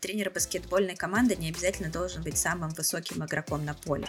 Тренер 0.00 0.30
баскетбольной 0.30 0.94
команды 0.94 1.34
не 1.34 1.48
обязательно 1.48 1.90
должен 1.90 2.22
быть 2.22 2.38
самым 2.38 2.70
высоким 2.70 3.24
игроком 3.24 3.64
на 3.64 3.74
поле. 3.74 4.06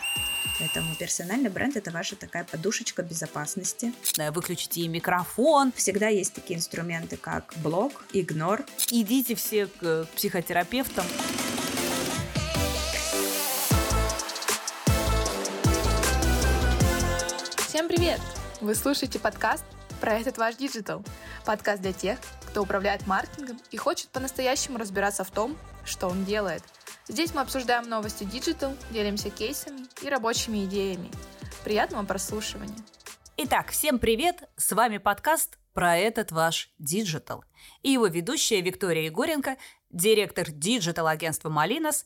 Поэтому 0.59 0.93
персональный 0.93 1.50
бренд– 1.50 1.75
это 1.77 1.89
ваша 1.89 2.15
такая 2.15 2.43
подушечка 2.43 3.01
безопасности. 3.01 3.91
Выключите 4.31 4.88
микрофон. 4.88 5.71
Всегда 5.71 6.10
есть 6.10 6.36
такие 6.36 6.60
инструменты, 6.60 7.17
как 7.17 7.55
блок, 7.63 8.05
игнор. 8.13 8.63
Идите 8.91 9.33
все 9.33 9.65
к 9.65 10.05
психотерапевтам. 10.15 11.07
Всем 17.67 17.88
привет! 17.88 18.21
Вы 18.62 18.76
слушаете 18.76 19.17
подкаст 19.17 19.63
про 19.99 20.20
этот 20.20 20.38
ваш 20.38 20.55
digital. 20.55 21.03
Подкаст 21.45 21.81
для 21.81 21.94
тех, 21.94 22.20
кто 22.48 22.62
управляет 22.62 23.08
маркетингом 23.08 23.59
и 23.71 23.77
хочет 23.77 24.09
по-настоящему 24.09 24.77
разбираться 24.77 25.23
в 25.23 25.31
том, 25.31 25.58
что 25.90 26.08
он 26.08 26.23
делает. 26.23 26.63
Здесь 27.08 27.34
мы 27.34 27.41
обсуждаем 27.41 27.89
новости 27.89 28.23
Digital, 28.23 28.77
делимся 28.91 29.29
кейсами 29.29 29.88
и 30.02 30.09
рабочими 30.09 30.65
идеями. 30.65 31.09
Приятного 31.63 32.05
прослушивания! 32.05 32.77
Итак, 33.38 33.71
всем 33.71 33.99
привет! 33.99 34.48
С 34.55 34.71
вами 34.71 34.99
подкаст 34.99 35.57
про 35.73 35.98
этот 35.98 36.31
ваш 36.31 36.71
Digital. 36.79 37.41
И 37.81 37.89
его 37.89 38.07
ведущая 38.07 38.62
Виктория 38.62 39.05
Егоренко, 39.05 39.57
директор 39.89 40.49
digital-агентства 40.52 41.49
«Малинос» 41.49 42.05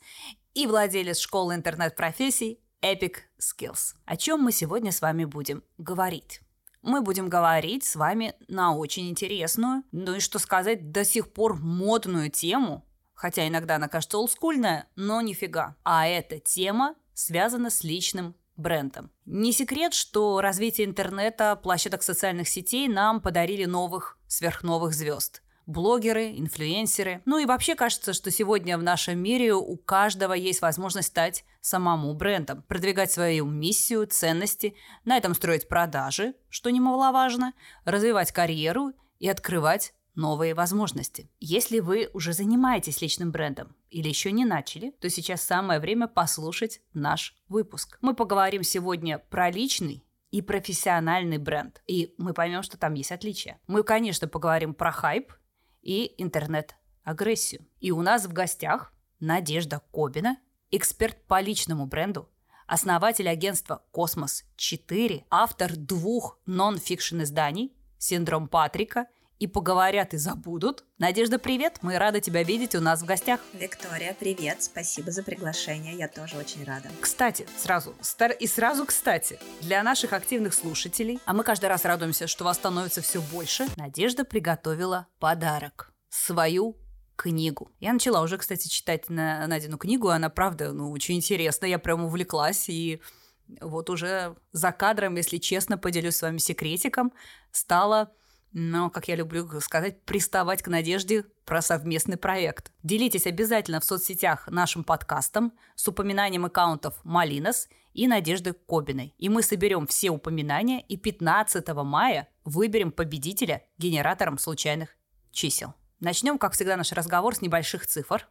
и 0.54 0.66
владелец 0.66 1.20
школы 1.20 1.56
интернет-профессий 1.56 2.60
Epic 2.82 3.18
Skills. 3.40 3.96
О 4.06 4.16
чем 4.16 4.42
мы 4.42 4.52
сегодня 4.52 4.92
с 4.92 5.02
вами 5.02 5.26
будем 5.26 5.64
говорить? 5.78 6.42
мы 6.84 7.02
будем 7.02 7.30
говорить 7.30 7.86
с 7.86 7.96
вами 7.96 8.36
на 8.48 8.76
очень 8.76 9.10
интересную, 9.10 9.84
ну 9.92 10.16
и 10.16 10.20
что 10.20 10.38
сказать, 10.38 10.92
до 10.92 11.06
сих 11.06 11.32
пор 11.32 11.56
модную 11.56 12.30
тему, 12.30 12.86
хотя 13.24 13.48
иногда 13.48 13.78
она 13.78 13.88
кажется 13.88 14.18
олдскульная, 14.18 14.86
но 14.98 15.22
нифига. 15.22 15.78
А 15.86 16.06
эта 16.06 16.40
тема 16.40 16.96
связана 17.14 17.70
с 17.70 17.82
личным 17.82 18.36
брендом. 18.58 19.12
Не 19.26 19.54
секрет, 19.54 19.94
что 19.94 20.42
развитие 20.42 20.86
интернета, 20.86 21.56
площадок 21.56 22.04
социальных 22.04 22.50
сетей 22.50 22.90
нам 22.90 23.22
подарили 23.22 23.64
новых, 23.64 24.18
сверхновых 24.28 24.94
звезд 24.94 25.42
блогеры, 25.66 26.38
инфлюенсеры. 26.38 27.22
Ну 27.24 27.38
и 27.38 27.46
вообще 27.46 27.76
кажется, 27.76 28.12
что 28.12 28.30
сегодня 28.30 28.78
в 28.78 28.84
нашем 28.84 29.18
мире 29.18 29.54
у 29.54 29.78
каждого 29.78 30.34
есть 30.34 30.62
возможность 30.62 31.08
стать 31.08 31.46
самому 31.62 32.14
брендом, 32.14 32.64
продвигать 32.64 33.14
свою 33.14 33.46
миссию, 33.46 34.06
ценности, 34.06 34.76
на 35.06 35.16
этом 35.16 35.34
строить 35.34 35.70
продажи, 35.70 36.34
что 36.50 36.70
немаловажно, 36.70 37.54
развивать 37.86 38.34
карьеру 38.34 38.92
и 39.20 39.30
открывать 39.30 39.94
новые 40.16 40.54
возможности. 40.54 41.30
Если 41.40 41.80
вы 41.80 42.10
уже 42.14 42.34
занимаетесь 42.34 43.02
личным 43.02 43.32
брендом 43.32 43.76
или 43.90 44.08
еще 44.08 44.32
не 44.32 44.46
начали, 44.46 44.92
то 45.00 45.10
сейчас 45.10 45.42
самое 45.42 45.80
время 45.80 46.08
послушать 46.08 46.82
наш 46.94 47.36
выпуск. 47.48 47.98
Мы 48.02 48.16
поговорим 48.16 48.64
сегодня 48.64 49.20
про 49.20 49.50
личный 49.50 50.04
и 50.32 50.42
профессиональный 50.42 51.38
бренд. 51.38 51.82
И 51.88 52.14
мы 52.18 52.34
поймем, 52.34 52.64
что 52.64 52.78
там 52.78 52.96
есть 52.96 53.12
отличия. 53.12 53.60
Мы, 53.68 53.84
конечно, 53.84 54.28
поговорим 54.28 54.74
про 54.74 54.92
хайп 54.92 55.32
и 55.82 56.14
интернет-агрессию. 56.18 57.68
И 57.80 57.92
у 57.92 58.02
нас 58.02 58.26
в 58.26 58.34
гостях 58.34 58.94
Надежда 59.20 59.82
Кобина, 59.92 60.38
эксперт 60.72 61.24
по 61.28 61.40
личному 61.40 61.86
бренду, 61.86 62.30
основатель 62.68 63.30
агентства 63.30 63.84
«Космос-4», 63.92 65.26
автор 65.30 65.76
двух 65.76 66.40
нон-фикшн 66.46 67.22
изданий 67.22 67.74
«Синдром 67.98 68.48
Патрика» 68.48 69.08
и 69.44 69.48
поговорят 69.48 70.14
и 70.14 70.18
забудут. 70.18 70.86
Надежда, 71.00 71.38
привет! 71.38 71.80
Мы 71.82 71.98
рады 71.98 72.22
тебя 72.22 72.44
видеть 72.44 72.76
у 72.76 72.80
нас 72.80 73.02
в 73.02 73.06
гостях. 73.06 73.42
Виктория, 73.52 74.16
привет! 74.18 74.64
Спасибо 74.64 75.12
за 75.12 75.22
приглашение, 75.22 75.98
я 75.98 76.08
тоже 76.08 76.38
очень 76.38 76.64
рада. 76.64 76.90
Кстати, 77.02 77.46
сразу, 77.58 77.94
стар... 78.00 78.32
и 78.32 78.48
сразу 78.48 78.86
кстати, 78.86 79.38
для 79.60 79.84
наших 79.84 80.14
активных 80.14 80.54
слушателей, 80.54 81.20
а 81.26 81.34
мы 81.34 81.44
каждый 81.44 81.66
раз 81.66 81.84
радуемся, 81.84 82.26
что 82.28 82.46
вас 82.46 82.56
становится 82.56 83.02
все 83.02 83.22
больше, 83.34 83.68
Надежда 83.76 84.24
приготовила 84.24 85.08
подарок. 85.20 85.92
Свою 86.08 86.78
книгу. 87.18 87.70
Я 87.82 87.92
начала 87.92 88.22
уже, 88.22 88.38
кстати, 88.38 88.70
читать 88.70 89.10
на 89.10 89.46
Надину 89.48 89.78
книгу, 89.78 90.08
она, 90.08 90.30
правда, 90.30 90.72
ну, 90.72 90.90
очень 90.90 91.18
интересная, 91.18 91.70
я 91.70 91.80
прям 91.80 92.06
увлеклась, 92.06 92.70
и 92.70 93.02
вот 93.60 93.90
уже 93.90 94.38
за 94.54 94.72
кадром, 94.72 95.18
если 95.18 95.38
честно, 95.38 95.78
поделюсь 95.78 96.16
с 96.16 96.22
вами 96.22 96.38
секретиком, 96.38 97.12
стала 97.52 98.14
но, 98.54 98.90
как 98.90 99.08
я 99.08 99.16
люблю 99.16 99.48
сказать, 99.60 100.02
приставать 100.04 100.62
к 100.62 100.68
надежде 100.68 101.26
про 101.44 101.62
совместный 101.62 102.18
проект. 102.18 102.72
Делитесь 102.84 103.26
обязательно 103.26 103.80
в 103.80 103.84
соцсетях 103.84 104.48
нашим 104.48 104.84
подкастом 104.84 105.54
с 105.76 105.88
упоминанием 105.88 106.46
аккаунтов 106.46 107.00
Малинос 107.04 107.68
и 107.94 108.08
Надежды 108.08 108.54
Кобиной. 108.54 109.14
И 109.18 109.28
мы 109.28 109.42
соберем 109.42 109.88
все 109.88 110.12
упоминания 110.12 110.82
и 110.82 110.98
15 110.98 111.68
мая 111.84 112.30
выберем 112.46 112.92
победителя 112.92 113.64
генератором 113.78 114.38
случайных 114.38 114.96
чисел. 115.32 115.74
Начнем, 116.00 116.38
как 116.38 116.54
всегда, 116.54 116.78
наш 116.78 116.92
разговор 116.92 117.36
с 117.36 117.42
небольших 117.42 117.88
цифр. 117.88 118.28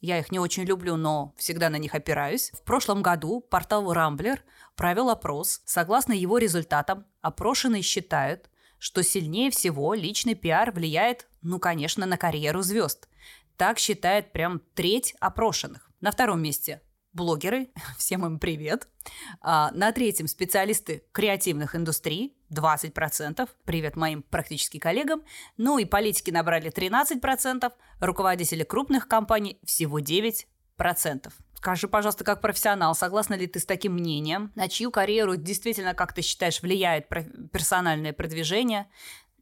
Я 0.00 0.18
их 0.18 0.32
не 0.32 0.40
очень 0.40 0.64
люблю, 0.64 0.96
но 0.96 1.32
всегда 1.38 1.70
на 1.70 1.76
них 1.76 1.94
опираюсь. 1.94 2.50
В 2.52 2.62
прошлом 2.62 3.02
году 3.02 3.40
портал 3.40 3.92
Рамблер 3.92 4.42
провел 4.74 5.08
опрос. 5.08 5.62
Согласно 5.64 6.12
его 6.12 6.38
результатам, 6.38 7.06
опрошенные 7.20 7.82
считают, 7.82 8.50
что 8.82 9.04
сильнее 9.04 9.52
всего 9.52 9.94
личный 9.94 10.34
пиар 10.34 10.72
влияет, 10.72 11.28
ну, 11.40 11.60
конечно, 11.60 12.04
на 12.04 12.16
карьеру 12.16 12.62
звезд. 12.62 13.08
Так 13.56 13.78
считает 13.78 14.32
прям 14.32 14.60
треть 14.74 15.14
опрошенных. 15.20 15.88
На 16.00 16.10
втором 16.10 16.42
месте 16.42 16.82
блогеры, 17.12 17.68
всем 17.96 18.26
им 18.26 18.40
привет. 18.40 18.88
А, 19.40 19.70
на 19.70 19.92
третьем 19.92 20.26
специалисты 20.26 21.04
креативных 21.12 21.76
индустрий, 21.76 22.36
20%, 22.50 23.48
привет 23.64 23.94
моим 23.94 24.20
практически 24.20 24.78
коллегам. 24.78 25.22
Ну 25.56 25.78
и 25.78 25.84
политики 25.84 26.32
набрали 26.32 26.72
13%, 26.72 27.72
руководители 28.00 28.64
крупных 28.64 29.06
компаний 29.06 29.60
всего 29.62 30.00
9%. 30.00 31.32
Скажи, 31.62 31.86
пожалуйста, 31.86 32.24
как 32.24 32.40
профессионал, 32.40 32.92
согласна 32.96 33.34
ли 33.34 33.46
ты 33.46 33.60
с 33.60 33.64
таким 33.64 33.92
мнением? 33.92 34.50
На 34.56 34.68
чью 34.68 34.90
карьеру 34.90 35.36
действительно, 35.36 35.94
как 35.94 36.12
ты 36.12 36.20
считаешь, 36.20 36.60
влияет 36.60 37.08
персональное 37.52 38.12
продвижение? 38.12 38.88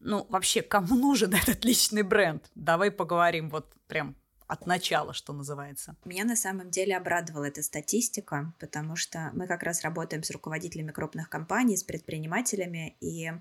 Ну, 0.00 0.26
вообще, 0.28 0.60
кому 0.60 0.96
нужен 0.96 1.32
этот 1.42 1.64
личный 1.64 2.02
бренд? 2.02 2.50
Давай 2.54 2.90
поговорим 2.90 3.48
вот 3.48 3.72
прям 3.86 4.16
от 4.46 4.66
начала, 4.66 5.14
что 5.14 5.32
называется. 5.32 5.96
Меня 6.04 6.26
на 6.26 6.36
самом 6.36 6.70
деле 6.70 6.94
обрадовала 6.94 7.44
эта 7.44 7.62
статистика, 7.62 8.52
потому 8.60 8.96
что 8.96 9.30
мы 9.32 9.46
как 9.46 9.62
раз 9.62 9.80
работаем 9.82 10.22
с 10.22 10.30
руководителями 10.30 10.92
крупных 10.92 11.30
компаний, 11.30 11.78
с 11.78 11.82
предпринимателями, 11.82 12.98
и 13.00 13.32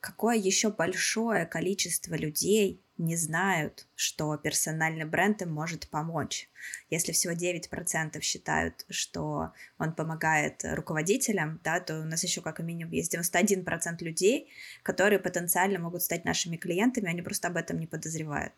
какое 0.00 0.36
еще 0.36 0.70
большое 0.70 1.46
количество 1.46 2.14
людей 2.16 2.82
не 2.98 3.16
знают, 3.16 3.86
что 3.94 4.36
персональный 4.36 5.04
бренд 5.04 5.40
им 5.42 5.52
может 5.52 5.88
помочь. 5.88 6.50
Если 6.90 7.12
всего 7.12 7.32
9% 7.32 8.20
считают, 8.20 8.84
что 8.90 9.52
он 9.78 9.94
помогает 9.94 10.62
руководителям, 10.64 11.60
да, 11.64 11.80
то 11.80 12.00
у 12.00 12.04
нас 12.04 12.22
еще 12.24 12.42
как 12.42 12.58
минимум 12.58 12.92
есть 12.92 13.14
91% 13.14 14.02
людей, 14.02 14.50
которые 14.82 15.18
потенциально 15.20 15.78
могут 15.78 16.02
стать 16.02 16.24
нашими 16.24 16.56
клиентами, 16.56 17.08
они 17.08 17.22
просто 17.22 17.48
об 17.48 17.56
этом 17.56 17.78
не 17.78 17.86
подозревают. 17.86 18.52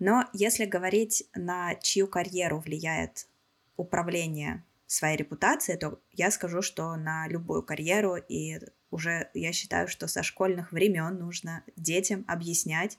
Но 0.00 0.28
если 0.32 0.64
говорить, 0.64 1.24
на 1.34 1.76
чью 1.76 2.08
карьеру 2.08 2.58
влияет 2.58 3.28
управление 3.76 4.64
своей 4.86 5.16
репутацией, 5.16 5.78
то 5.78 6.00
я 6.12 6.30
скажу, 6.30 6.60
что 6.60 6.96
на 6.96 7.26
любую 7.28 7.62
карьеру 7.62 8.16
и 8.16 8.58
уже 8.90 9.30
я 9.32 9.52
считаю, 9.52 9.88
что 9.88 10.06
со 10.06 10.22
школьных 10.22 10.70
времен 10.70 11.18
нужно 11.18 11.64
детям 11.76 12.24
объяснять, 12.28 12.98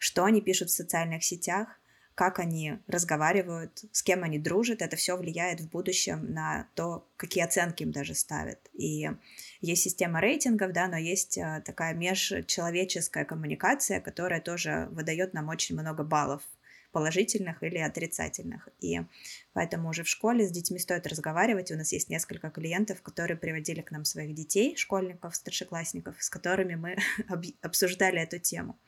что 0.00 0.24
они 0.24 0.40
пишут 0.40 0.70
в 0.70 0.76
социальных 0.76 1.22
сетях, 1.22 1.68
как 2.14 2.38
они 2.38 2.78
разговаривают, 2.86 3.84
с 3.92 4.02
кем 4.02 4.24
они 4.24 4.38
дружат, 4.38 4.82
это 4.82 4.96
все 4.96 5.16
влияет 5.16 5.60
в 5.60 5.70
будущем 5.70 6.32
на 6.32 6.68
то, 6.74 7.06
какие 7.16 7.44
оценки 7.44 7.82
им 7.82 7.92
даже 7.92 8.14
ставят. 8.14 8.58
И 8.72 9.08
есть 9.60 9.82
система 9.82 10.20
рейтингов, 10.20 10.72
да, 10.72 10.88
но 10.88 10.96
есть 10.96 11.38
а, 11.38 11.60
такая 11.60 11.94
межчеловеческая 11.94 13.24
коммуникация, 13.24 14.00
которая 14.00 14.40
тоже 14.40 14.88
выдает 14.90 15.34
нам 15.34 15.48
очень 15.48 15.78
много 15.78 16.02
баллов 16.02 16.42
положительных 16.92 17.62
или 17.62 17.78
отрицательных. 17.78 18.68
И 18.80 19.00
поэтому 19.52 19.90
уже 19.90 20.02
в 20.02 20.08
школе 20.08 20.46
с 20.46 20.50
детьми 20.50 20.78
стоит 20.78 21.06
разговаривать. 21.06 21.70
У 21.70 21.76
нас 21.76 21.92
есть 21.92 22.08
несколько 22.08 22.50
клиентов, 22.50 23.02
которые 23.02 23.36
приводили 23.36 23.80
к 23.80 23.90
нам 23.90 24.04
своих 24.04 24.34
детей, 24.34 24.76
школьников, 24.76 25.36
старшеклассников, 25.36 26.16
с 26.22 26.28
которыми 26.28 26.74
мы 26.74 26.96
обсуждали 27.62 28.20
эту 28.20 28.38
тему. 28.38 28.78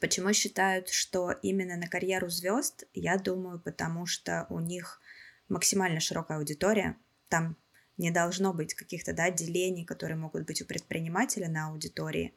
Почему 0.00 0.32
считают, 0.32 0.88
что 0.88 1.30
именно 1.30 1.76
на 1.76 1.86
карьеру 1.86 2.28
звезд? 2.28 2.84
Я 2.92 3.18
думаю, 3.18 3.60
потому 3.60 4.04
что 4.04 4.46
у 4.50 4.58
них 4.58 5.00
максимально 5.48 6.00
широкая 6.00 6.38
аудитория. 6.38 6.96
Там 7.28 7.56
не 7.98 8.10
должно 8.10 8.52
быть 8.52 8.74
каких-то 8.74 9.12
да, 9.12 9.30
делений, 9.30 9.84
которые 9.84 10.16
могут 10.16 10.44
быть 10.44 10.60
у 10.60 10.64
предпринимателя 10.64 11.48
на 11.48 11.68
аудитории. 11.68 12.34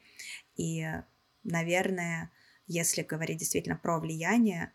И, 0.58 0.86
наверное, 1.44 2.32
если 2.68 3.02
говорить 3.02 3.40
действительно 3.40 3.78
про 3.78 4.00
влияние 4.00 4.72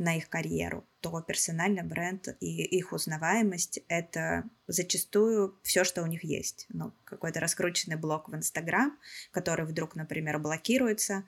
на 0.00 0.16
их 0.16 0.28
карьеру, 0.28 0.88
то 1.00 1.20
персональный 1.20 1.82
бренд 1.82 2.28
и 2.40 2.62
их 2.64 2.92
узнаваемость— 2.92 3.80
это 3.88 4.44
зачастую 4.66 5.58
все, 5.62 5.84
что 5.84 6.02
у 6.02 6.06
них 6.06 6.24
есть. 6.24 6.66
Ну, 6.70 6.92
какой-то 7.04 7.38
раскрученный 7.38 7.96
блог 7.96 8.28
в 8.28 8.34
Инстаграм, 8.34 8.98
который 9.30 9.66
вдруг, 9.66 9.94
например, 9.94 10.38
блокируется, 10.38 11.24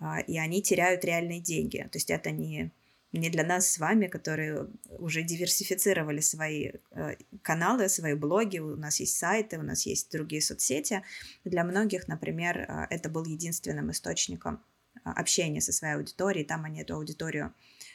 а, 0.00 0.20
и 0.20 0.38
они 0.38 0.62
теряют 0.62 1.04
реальные 1.04 1.40
деньги. 1.40 1.86
То 1.92 1.98
есть 1.98 2.10
это 2.10 2.30
не 2.30 2.72
не 3.12 3.30
для 3.30 3.44
нас 3.44 3.70
с 3.70 3.78
вами, 3.78 4.08
которые 4.08 4.66
уже 4.88 5.22
диверсифицировали 5.22 6.18
свои 6.18 6.72
э, 6.90 7.14
каналы, 7.42 7.88
свои 7.88 8.14
блоги, 8.14 8.58
у 8.58 8.74
нас 8.74 8.98
есть 8.98 9.16
сайты, 9.16 9.56
у 9.56 9.62
нас 9.62 9.86
есть 9.86 10.10
другие 10.10 10.42
соцсети. 10.42 11.04
Для 11.44 11.62
многих, 11.62 12.08
например, 12.08 12.58
э, 12.58 12.86
это 12.90 13.08
был 13.08 13.24
единственным 13.24 13.92
источником 13.92 14.64
э, 14.96 15.10
общения 15.10 15.60
со 15.60 15.72
своей 15.72 15.94
аудиторией, 15.94 16.44
там 16.44 16.64
они 16.64 16.80
эту 16.80 16.96
аудиторию 16.96 17.54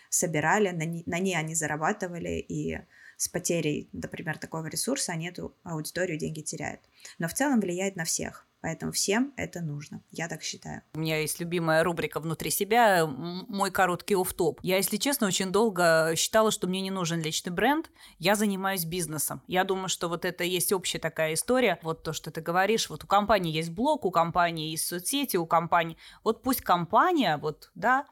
собирали, 0.10 0.70
на, 0.70 0.84
не, 0.84 1.04
на 1.06 1.20
ней 1.20 1.36
они 1.36 1.56
зарабатывали, 1.56 2.40
и 2.40 2.80
с 3.18 3.28
потерей, 3.28 3.90
например, 3.92 4.38
такого 4.38 4.68
ресурса 4.68 5.12
они 5.12 5.28
эту 5.30 5.56
аудиторию 5.64 6.18
деньги 6.18 6.42
теряют. 6.42 6.82
Но 7.18 7.28
в 7.28 7.34
целом 7.34 7.60
влияет 7.60 7.96
на 7.96 8.06
всех. 8.06 8.46
Поэтому 8.62 8.92
всем 8.92 9.34
это 9.38 9.62
нужно. 9.62 10.02
Я 10.12 10.28
так 10.28 10.44
считаю. 10.44 10.82
У 10.94 11.00
меня 11.00 11.20
есть 11.20 11.40
любимая 11.40 11.82
рубрика 11.82 12.20
внутри 12.20 12.50
себя, 12.50 13.06
мой 13.06 13.72
короткий 13.72 14.16
оф-топ. 14.16 14.60
Я, 14.64 14.78
если 14.78 14.98
честно, 14.98 15.28
очень 15.28 15.52
долго 15.52 16.14
считала, 16.18 16.52
что 16.52 16.68
мне 16.68 16.82
не 16.82 16.92
нужен 16.92 17.22
личный 17.22 17.54
бренд. 17.54 17.90
Я 18.18 18.36
занимаюсь 18.36 18.84
бизнесом. 18.84 19.42
Я 19.48 19.64
думаю, 19.64 19.88
что 19.88 20.10
вот 20.10 20.26
это 20.26 20.44
есть 20.44 20.74
общая 20.74 21.00
такая 21.00 21.36
история. 21.36 21.80
Вот 21.84 22.04
то, 22.04 22.12
что 22.12 22.32
ты 22.32 22.42
говоришь. 22.42 22.90
Вот 22.90 23.06
у 23.06 23.08
компании 23.08 23.54
есть 23.54 23.72
блог, 23.72 24.04
у 24.04 24.12
компании 24.12 24.72
есть 24.72 24.86
соцсети, 24.86 25.38
у 25.38 25.46
компании... 25.46 25.96
Вот 26.26 26.44
пусть 26.44 26.62
компания, 26.62 27.38
вот, 27.38 27.72
да, 27.76 28.08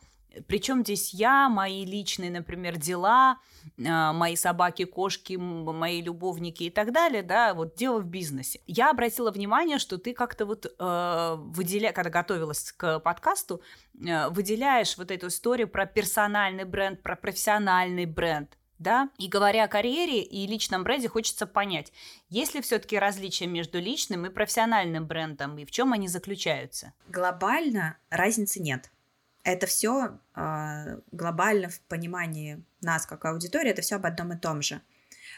причем 0.47 0.83
здесь 0.83 1.13
я, 1.13 1.49
мои 1.49 1.85
личные, 1.85 2.31
например, 2.31 2.77
дела, 2.77 3.39
а, 3.85 4.13
мои 4.13 4.35
собаки, 4.35 4.85
кошки, 4.85 5.35
мои 5.35 6.01
любовники 6.01 6.63
и 6.63 6.69
так 6.69 6.91
далее, 6.91 7.23
да, 7.23 7.53
вот 7.53 7.75
дело 7.75 7.99
в 7.99 8.05
бизнесе. 8.05 8.59
Я 8.67 8.91
обратила 8.91 9.31
внимание, 9.31 9.79
что 9.79 9.97
ты 9.97 10.13
как-то 10.13 10.45
вот 10.45 10.65
э, 10.65 11.35
выделяя, 11.37 11.93
когда 11.93 12.09
готовилась 12.09 12.71
к 12.71 12.99
подкасту, 12.99 13.61
э, 13.99 14.29
выделяешь 14.29 14.97
вот 14.97 15.11
эту 15.11 15.27
историю 15.27 15.67
про 15.67 15.85
персональный 15.85 16.65
бренд, 16.65 17.01
про 17.01 17.15
профессиональный 17.15 18.05
бренд 18.05 18.57
да, 18.79 19.09
и 19.17 19.27
говоря 19.27 19.63
о 19.63 19.67
карьере 19.67 20.21
и 20.21 20.45
личном 20.45 20.83
бренде, 20.83 21.07
хочется 21.07 21.47
понять, 21.47 21.91
есть 22.29 22.53
ли 22.53 22.61
все-таки 22.61 22.97
различия 22.97 23.47
между 23.47 23.79
личным 23.79 24.25
и 24.25 24.29
профессиональным 24.29 25.05
брендом, 25.05 25.57
и 25.57 25.65
в 25.65 25.71
чем 25.71 25.93
они 25.93 26.07
заключаются? 26.07 26.93
Глобально 27.07 27.97
разницы 28.09 28.61
нет 28.61 28.91
это 29.47 29.65
все 29.65 30.05
э, 30.05 30.09
а, 30.33 30.99
глобально 31.11 31.69
в 31.69 31.79
понимании 31.81 32.63
нас 32.81 33.05
как 33.05 33.23
аудитории, 33.23 33.71
это 33.71 33.81
все 33.81 33.95
об 33.95 34.05
одном 34.05 34.33
и 34.33 34.37
том 34.37 34.61
же. 34.61 34.81